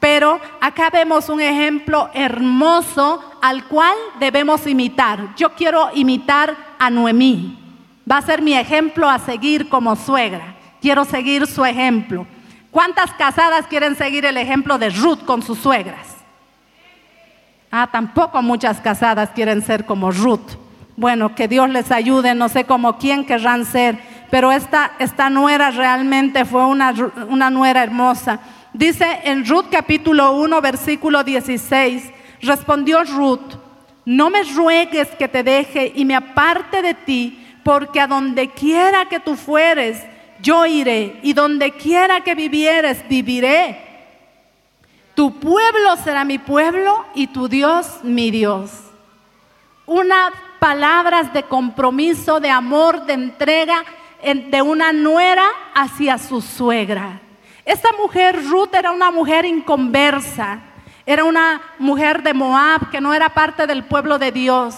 [0.00, 5.34] Pero acá vemos un ejemplo hermoso al cual debemos imitar.
[5.36, 7.67] Yo quiero imitar a Noemí.
[8.10, 10.54] Va a ser mi ejemplo a seguir como suegra.
[10.80, 12.26] Quiero seguir su ejemplo.
[12.70, 16.18] ¿Cuántas casadas quieren seguir el ejemplo de Ruth con sus suegras?
[17.70, 20.56] Ah, tampoco muchas casadas quieren ser como Ruth.
[20.96, 23.98] Bueno, que Dios les ayude, no sé cómo quién querrán ser,
[24.30, 26.92] pero esta, esta nuera realmente fue una,
[27.28, 28.40] una nuera hermosa.
[28.72, 32.10] Dice en Ruth capítulo 1, versículo 16,
[32.42, 33.54] respondió Ruth,
[34.04, 39.06] no me ruegues que te deje y me aparte de ti, porque a donde quiera
[39.08, 40.02] que tú fueres,
[40.40, 43.86] yo iré, y donde quiera que vivieres, viviré.
[45.14, 48.70] Tu pueblo será mi pueblo y tu Dios mi Dios.
[49.84, 53.84] Unas palabras de compromiso, de amor, de entrega
[54.22, 57.20] de una nuera hacia su suegra.
[57.64, 60.60] Esta mujer, Ruth, era una mujer inconversa,
[61.06, 64.74] era una mujer de Moab que no era parte del pueblo de Dios.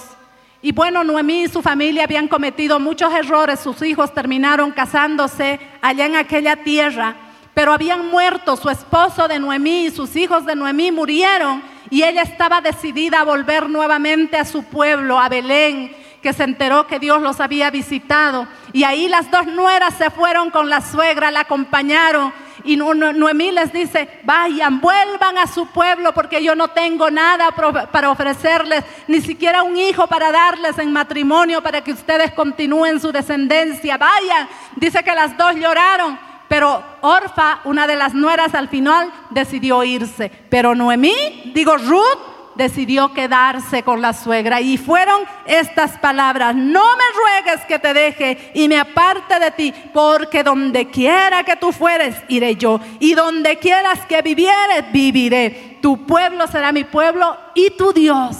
[0.62, 6.04] Y bueno, Noemí y su familia habían cometido muchos errores, sus hijos terminaron casándose allá
[6.04, 7.16] en aquella tierra,
[7.54, 12.22] pero habían muerto, su esposo de Noemí y sus hijos de Noemí murieron y ella
[12.22, 17.22] estaba decidida a volver nuevamente a su pueblo, a Belén, que se enteró que Dios
[17.22, 18.46] los había visitado.
[18.74, 22.32] Y ahí las dos nueras se fueron con la suegra, la acompañaron.
[22.64, 28.10] Y Noemí les dice, vayan, vuelvan a su pueblo porque yo no tengo nada para
[28.10, 33.96] ofrecerles, ni siquiera un hijo para darles en matrimonio para que ustedes continúen su descendencia.
[33.96, 34.48] Vayan.
[34.76, 40.30] Dice que las dos lloraron, pero Orfa, una de las nueras al final, decidió irse.
[40.48, 44.60] Pero Noemí, digo Ruth, decidió quedarse con la suegra.
[44.60, 49.74] Y fueron estas palabras, no me ruegues que te deje y me aparte de ti,
[49.92, 52.80] porque donde quiera que tú fueres, iré yo.
[52.98, 55.78] Y donde quieras que vivieres, viviré.
[55.80, 58.36] Tu pueblo será mi pueblo y tu Dios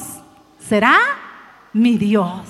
[0.71, 0.99] será
[1.73, 2.47] mi Dios.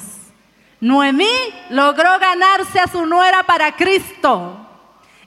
[0.81, 1.31] Noemí
[1.71, 4.57] logró ganarse a su nuera para Cristo.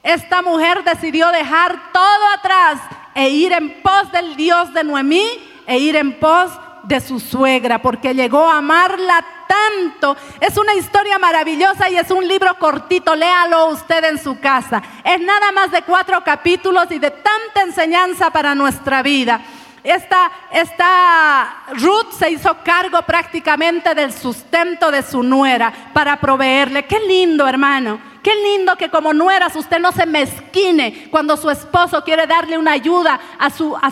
[0.02, 2.80] Esta mujer decidió dejar todo atrás
[3.14, 5.26] e ir en pos del Dios de Noemí
[5.66, 6.50] e ir en pos
[6.84, 10.16] de su suegra, porque llegó a amarla tanto.
[10.40, 14.82] Es una historia maravillosa y es un libro cortito, léalo usted en su casa.
[15.02, 19.40] Es nada más de cuatro capítulos y de tanta enseñanza para nuestra vida.
[19.82, 26.86] Esta, esta Ruth se hizo cargo prácticamente del sustento de su nuera para proveerle.
[26.86, 28.13] Qué lindo, hermano.
[28.24, 32.72] Qué lindo que como nueras usted no se mezquine cuando su esposo quiere darle una
[32.72, 33.90] ayuda a, su, a,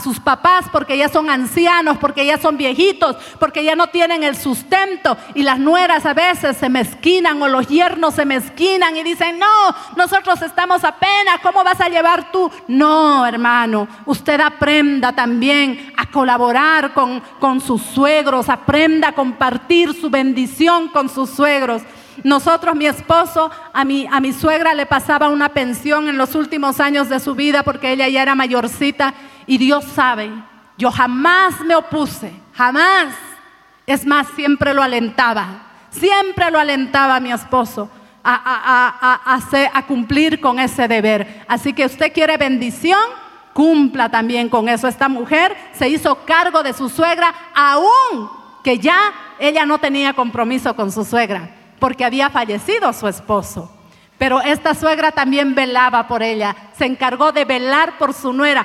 [0.00, 4.34] sus, papás porque ya son ancianos, porque ya son viejitos, porque ya no tienen el
[4.36, 5.16] sustento.
[5.36, 9.46] Y las nueras a veces se mezquinan o los yernos se mezquinan y dicen, no,
[9.94, 12.50] nosotros estamos apenas, ¿cómo vas a llevar tú?
[12.66, 20.88] No, hermano, usted aprenda también a colaborar con sus suegros, aprenda a compartir su bendición
[20.88, 21.82] con sus suegros.
[22.22, 26.80] Nosotros, mi esposo, a mi, a mi suegra le pasaba una pensión en los últimos
[26.80, 29.14] años de su vida porque ella ya era mayorcita
[29.46, 30.30] y Dios sabe,
[30.78, 33.14] yo jamás me opuse, jamás.
[33.86, 35.46] Es más, siempre lo alentaba,
[35.90, 37.90] siempre lo alentaba a mi esposo
[38.24, 41.44] a, a, cumplir con ese deber.
[41.46, 42.98] Así que usted quiere bendición,
[43.52, 44.88] cumpla también con eso.
[44.88, 48.30] Esta mujer se hizo cargo de su suegra, aún
[48.62, 48.98] que ya
[49.38, 51.50] ella no tenía compromiso con su suegra
[51.84, 53.70] porque había fallecido su esposo.
[54.16, 58.64] Pero esta suegra también velaba por ella, se encargó de velar por su nuera.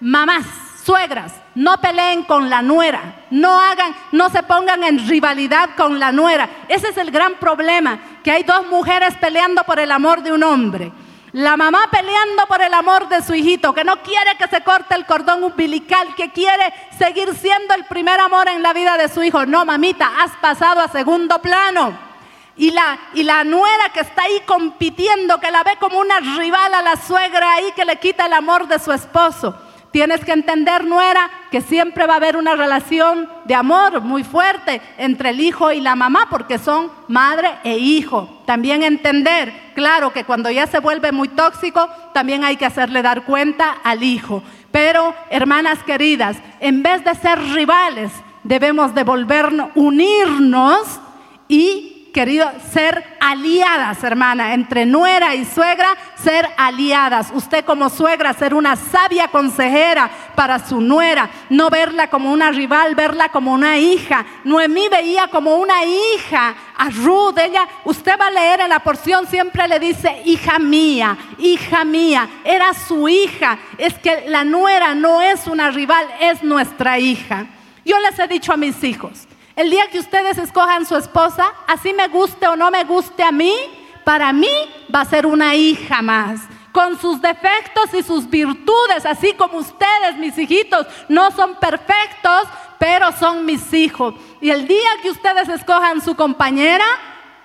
[0.00, 0.46] Mamás,
[0.82, 6.10] suegras, no peleen con la nuera, no hagan, no se pongan en rivalidad con la
[6.10, 6.48] nuera.
[6.66, 10.42] Ese es el gran problema, que hay dos mujeres peleando por el amor de un
[10.42, 10.90] hombre.
[11.32, 14.94] La mamá peleando por el amor de su hijito, que no quiere que se corte
[14.94, 19.22] el cordón umbilical, que quiere seguir siendo el primer amor en la vida de su
[19.22, 19.44] hijo.
[19.44, 22.13] No, mamita, has pasado a segundo plano.
[22.56, 26.96] Y la, nuera que está ahí compitiendo, que la ve como una rival a la
[26.96, 29.56] suegra ahí que le quita el amor de su esposo.
[29.90, 34.80] Tienes que entender, nuera, que siempre va a haber una relación de amor muy fuerte
[34.98, 38.42] entre el hijo y la mamá, porque son madre e hijo.
[38.44, 43.24] También entender, claro, que cuando ya se vuelve muy tóxico, también hay que hacerle dar
[43.24, 44.42] cuenta al hijo.
[44.72, 48.10] Pero, hermanas queridas, en vez de ser rivales,
[48.42, 51.00] debemos de volvernos, unirnos
[51.46, 57.32] y querido, ser aliadas, hermana, entre nuera y suegra, ser aliadas.
[57.34, 62.94] Usted como suegra, ser una sabia consejera para su nuera, no verla como una rival,
[62.94, 64.24] verla como una hija.
[64.44, 69.26] Noemí veía como una hija a Ruth, ella, usted va a leer en la porción,
[69.26, 73.58] siempre le dice, hija mía, hija mía, era su hija.
[73.76, 77.46] Es que la nuera no es una rival, es nuestra hija.
[77.84, 79.26] Yo les he dicho a mis hijos,
[79.56, 83.32] el día que ustedes escojan su esposa, así me guste o no me guste a
[83.32, 83.54] mí,
[84.04, 84.50] para mí
[84.94, 86.40] va a ser una hija más
[86.74, 92.48] con sus defectos y sus virtudes, así como ustedes, mis hijitos, no son perfectos,
[92.80, 94.14] pero son mis hijos.
[94.40, 96.84] Y el día que ustedes escojan su compañera,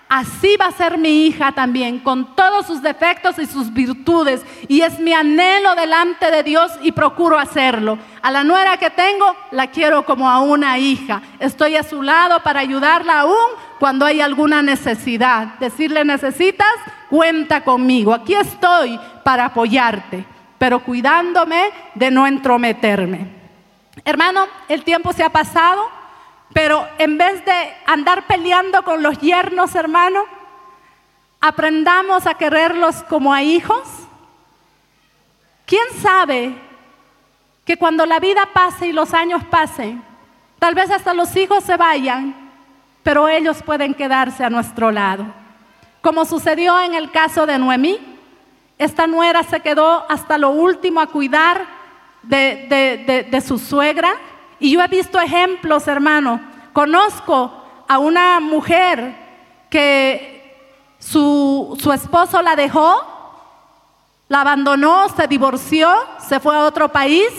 [0.10, 4.44] Así va a ser mi hija también, con todos sus defectos y sus virtudes.
[4.68, 8.00] Y es mi anhelo delante de Dios y procuro hacerlo.
[8.24, 11.22] A la nuera que tengo, la quiero como a una hija.
[11.40, 13.36] Estoy a su lado para ayudarla aún
[13.78, 15.60] cuando hay alguna necesidad.
[15.60, 16.74] Decirle, necesitas,
[17.08, 18.12] cuenta conmigo.
[18.12, 20.26] Aquí estoy para apoyarte,
[20.58, 23.28] pero cuidándome de no entrometerme.
[24.04, 25.99] Hermano, el tiempo se ha pasado.
[26.54, 30.24] Pero en vez de andar peleando con los yernos, hermano,
[31.40, 33.88] aprendamos a quererlos como a hijos.
[35.66, 36.56] ¿Quién sabe
[37.66, 40.04] que cuando la vida pase y los años pasen,
[40.58, 42.36] tal vez hasta los hijos se vayan,
[43.04, 45.26] pero ellos pueden quedarse a nuestro lado?
[46.02, 48.00] Como sucedió en el caso de Noemí,
[48.80, 51.68] esta nuera se quedó hasta lo último a cuidar
[52.24, 54.16] de, de su suegra
[54.60, 56.42] y yo he visto ejemplos, hermano.
[56.74, 57.52] Conozco
[57.88, 59.16] a una mujer
[59.70, 60.40] que
[61.00, 63.02] su, su esposo la dejó,
[64.28, 67.30] la abandonó, se divorció, se fue a otro país,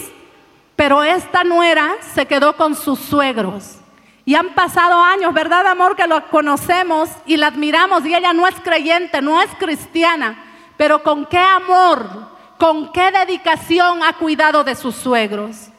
[0.77, 3.77] pero esta nuera se quedó con sus suegros.
[4.25, 5.97] Y han pasado años, ¿verdad, amor?
[5.97, 10.43] Que lo conocemos y la admiramos y ella no es creyente, no es cristiana,
[10.77, 15.71] pero con qué amor, con qué dedicación ha cuidado de sus suegros.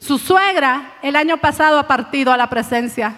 [0.00, 3.14] Su suegra el año pasado ha partido a la presencia.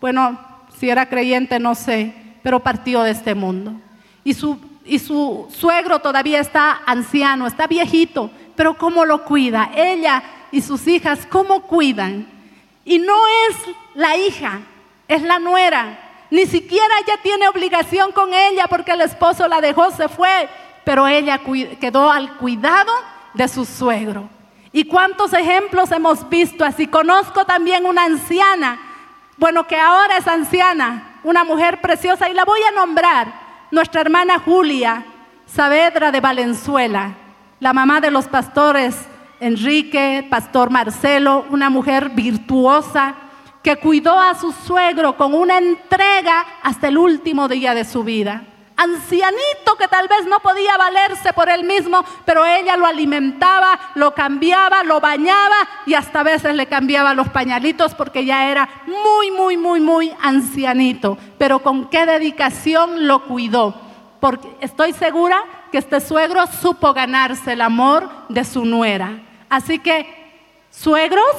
[0.00, 0.38] Bueno,
[0.78, 3.72] si era creyente no sé, pero partió de este mundo.
[4.22, 9.72] Y su, y su suegro todavía está anciano, está viejito, pero ¿cómo lo cuida?
[9.74, 10.22] Ella
[10.52, 12.28] y sus hijas, ¿cómo cuidan?
[12.84, 13.16] Y no
[13.48, 13.56] es
[13.94, 14.60] la hija,
[15.08, 15.98] es la nuera.
[16.30, 20.48] Ni siquiera ella tiene obligación con ella porque el esposo la dejó, se fue,
[20.84, 21.40] pero ella
[21.80, 22.92] quedó al cuidado
[23.34, 24.28] de su suegro.
[24.72, 26.86] ¿Y cuántos ejemplos hemos visto así?
[26.86, 28.78] Conozco también una anciana,
[29.36, 33.32] bueno, que ahora es anciana, una mujer preciosa, y la voy a nombrar,
[33.70, 35.04] nuestra hermana Julia
[35.46, 37.14] Saavedra de Valenzuela,
[37.58, 38.96] la mamá de los pastores
[39.40, 43.14] Enrique, pastor Marcelo, una mujer virtuosa
[43.62, 48.44] que cuidó a su suegro con una entrega hasta el último día de su vida
[48.80, 54.14] ancianito que tal vez no podía valerse por él mismo, pero ella lo alimentaba, lo
[54.14, 59.30] cambiaba, lo bañaba y hasta a veces le cambiaba los pañalitos porque ya era muy,
[59.30, 61.18] muy, muy, muy ancianito.
[61.36, 63.74] Pero con qué dedicación lo cuidó.
[64.18, 69.20] Porque estoy segura que este suegro supo ganarse el amor de su nuera.
[69.50, 70.06] Así que,
[70.70, 71.36] suegros,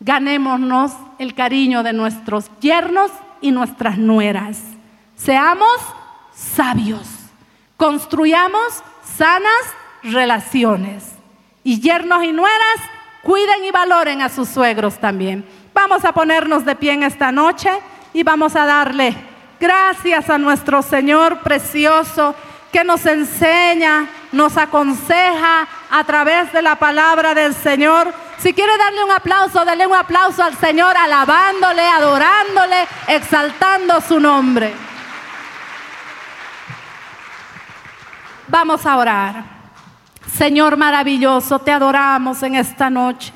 [0.00, 4.71] ganémonos el cariño de nuestros yernos y nuestras nueras.
[5.24, 5.80] Seamos
[6.34, 7.06] sabios,
[7.76, 8.82] construyamos
[9.16, 9.62] sanas
[10.02, 11.04] relaciones.
[11.62, 12.80] Y yernos y nueras,
[13.22, 15.46] cuiden y valoren a sus suegros también.
[15.72, 17.70] Vamos a ponernos de pie en esta noche
[18.12, 19.14] y vamos a darle
[19.60, 22.34] gracias a nuestro Señor precioso
[22.72, 28.12] que nos enseña, nos aconseja a través de la palabra del Señor.
[28.38, 34.91] Si quiere darle un aplauso, dale un aplauso al Señor, alabándole, adorándole, exaltando su nombre.
[38.48, 39.44] Vamos a orar.
[40.26, 43.32] Señor maravilloso, te adoramos en esta noche.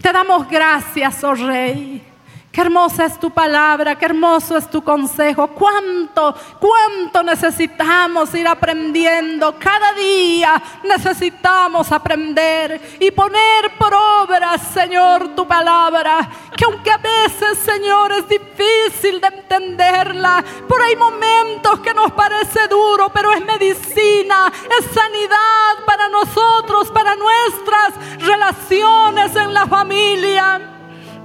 [0.00, 2.13] Te damos gracias, oh Rey.
[2.54, 5.48] Qué hermosa es tu palabra, qué hermoso es tu consejo.
[5.48, 9.56] Cuánto, cuánto necesitamos ir aprendiendo.
[9.58, 16.30] Cada día necesitamos aprender y poner por obra, Señor, tu palabra.
[16.56, 22.68] Que aunque a veces, Señor, es difícil de entenderla, por hay momentos que nos parece
[22.68, 30.73] duro, pero es medicina, es sanidad para nosotros, para nuestras relaciones en la familia.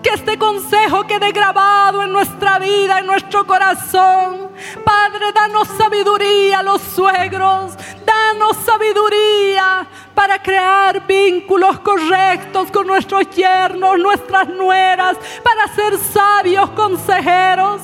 [0.03, 4.49] Que este consejo quede grabado en nuestra vida, en nuestro corazón.
[4.83, 7.73] Padre, danos sabiduría a los suegros.
[8.05, 9.85] Danos sabiduría
[10.15, 17.81] para crear vínculos correctos con nuestros yernos, nuestras nueras, para ser sabios consejeros.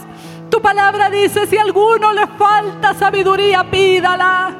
[0.50, 4.56] Tu palabra dice, si a alguno le falta sabiduría, pídala.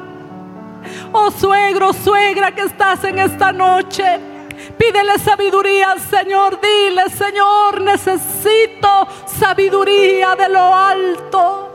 [1.12, 4.35] Oh suegro, suegra que estás en esta noche.
[4.78, 6.58] Pídele sabiduría al Señor.
[6.60, 11.70] Dile, Señor, necesito sabiduría de lo alto.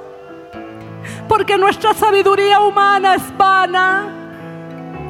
[1.27, 4.09] Porque nuestra sabiduría humana es vana.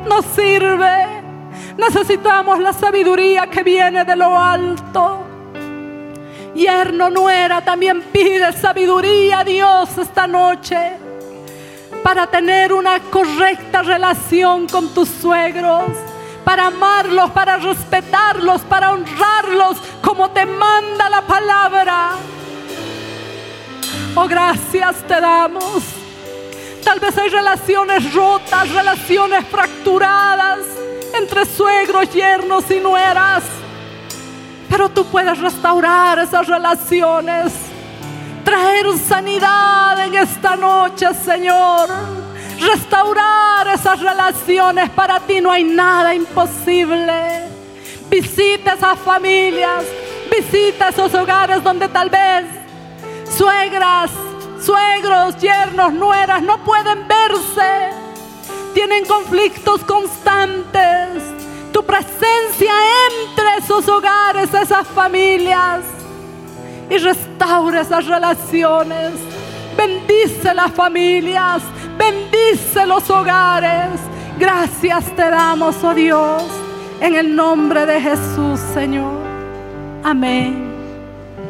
[0.08, 1.22] No sirve.
[1.78, 5.26] Necesitamos la sabiduría que viene de lo alto.
[6.54, 10.98] Yerno, nuera, también pide sabiduría a Dios esta noche
[12.04, 16.11] para tener una correcta relación con tus suegros
[16.44, 22.12] para amarlos, para respetarlos, para honrarlos como te manda la palabra.
[24.16, 25.84] Oh, gracias te damos.
[26.84, 30.60] Tal vez hay relaciones rotas, relaciones fracturadas
[31.14, 33.44] entre suegros, yernos y nueras.
[34.70, 37.54] Pero tú puedes restaurar esas relaciones,
[38.44, 42.21] traer sanidad en esta noche, Señor
[42.62, 44.90] restaurar esas relaciones.
[44.92, 47.46] Para ti no hay nada imposible.
[48.10, 49.86] Visita esas familias,
[50.30, 52.46] visita esos hogares donde tal vez
[53.38, 54.12] suegras,
[54.64, 57.90] suegros, yernos, nueras no pueden verse.
[58.74, 61.24] Tienen conflictos constantes.
[61.72, 62.74] Tu presencia
[63.10, 65.82] entre esos hogares, esas familias
[66.92, 69.14] y restaura esas relaciones.
[69.78, 71.64] Bendice las familias,
[72.02, 74.00] bendice los hogares.
[74.40, 76.44] Gracias te damos, oh Dios,
[77.00, 79.22] en el nombre de Jesús, Señor.
[80.04, 80.72] Amén.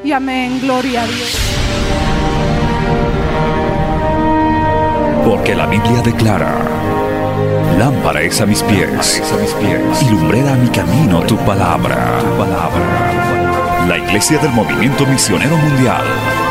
[0.04, 0.60] Y amén.
[0.62, 1.38] Gloria a Dios.
[5.26, 6.54] Porque la Biblia declara,
[7.78, 12.20] lámpara es a mis pies, a mis pies y lumbrera a mi camino tu palabra.
[12.20, 13.88] tu palabra.
[13.88, 16.51] La Iglesia del Movimiento Misionero Mundial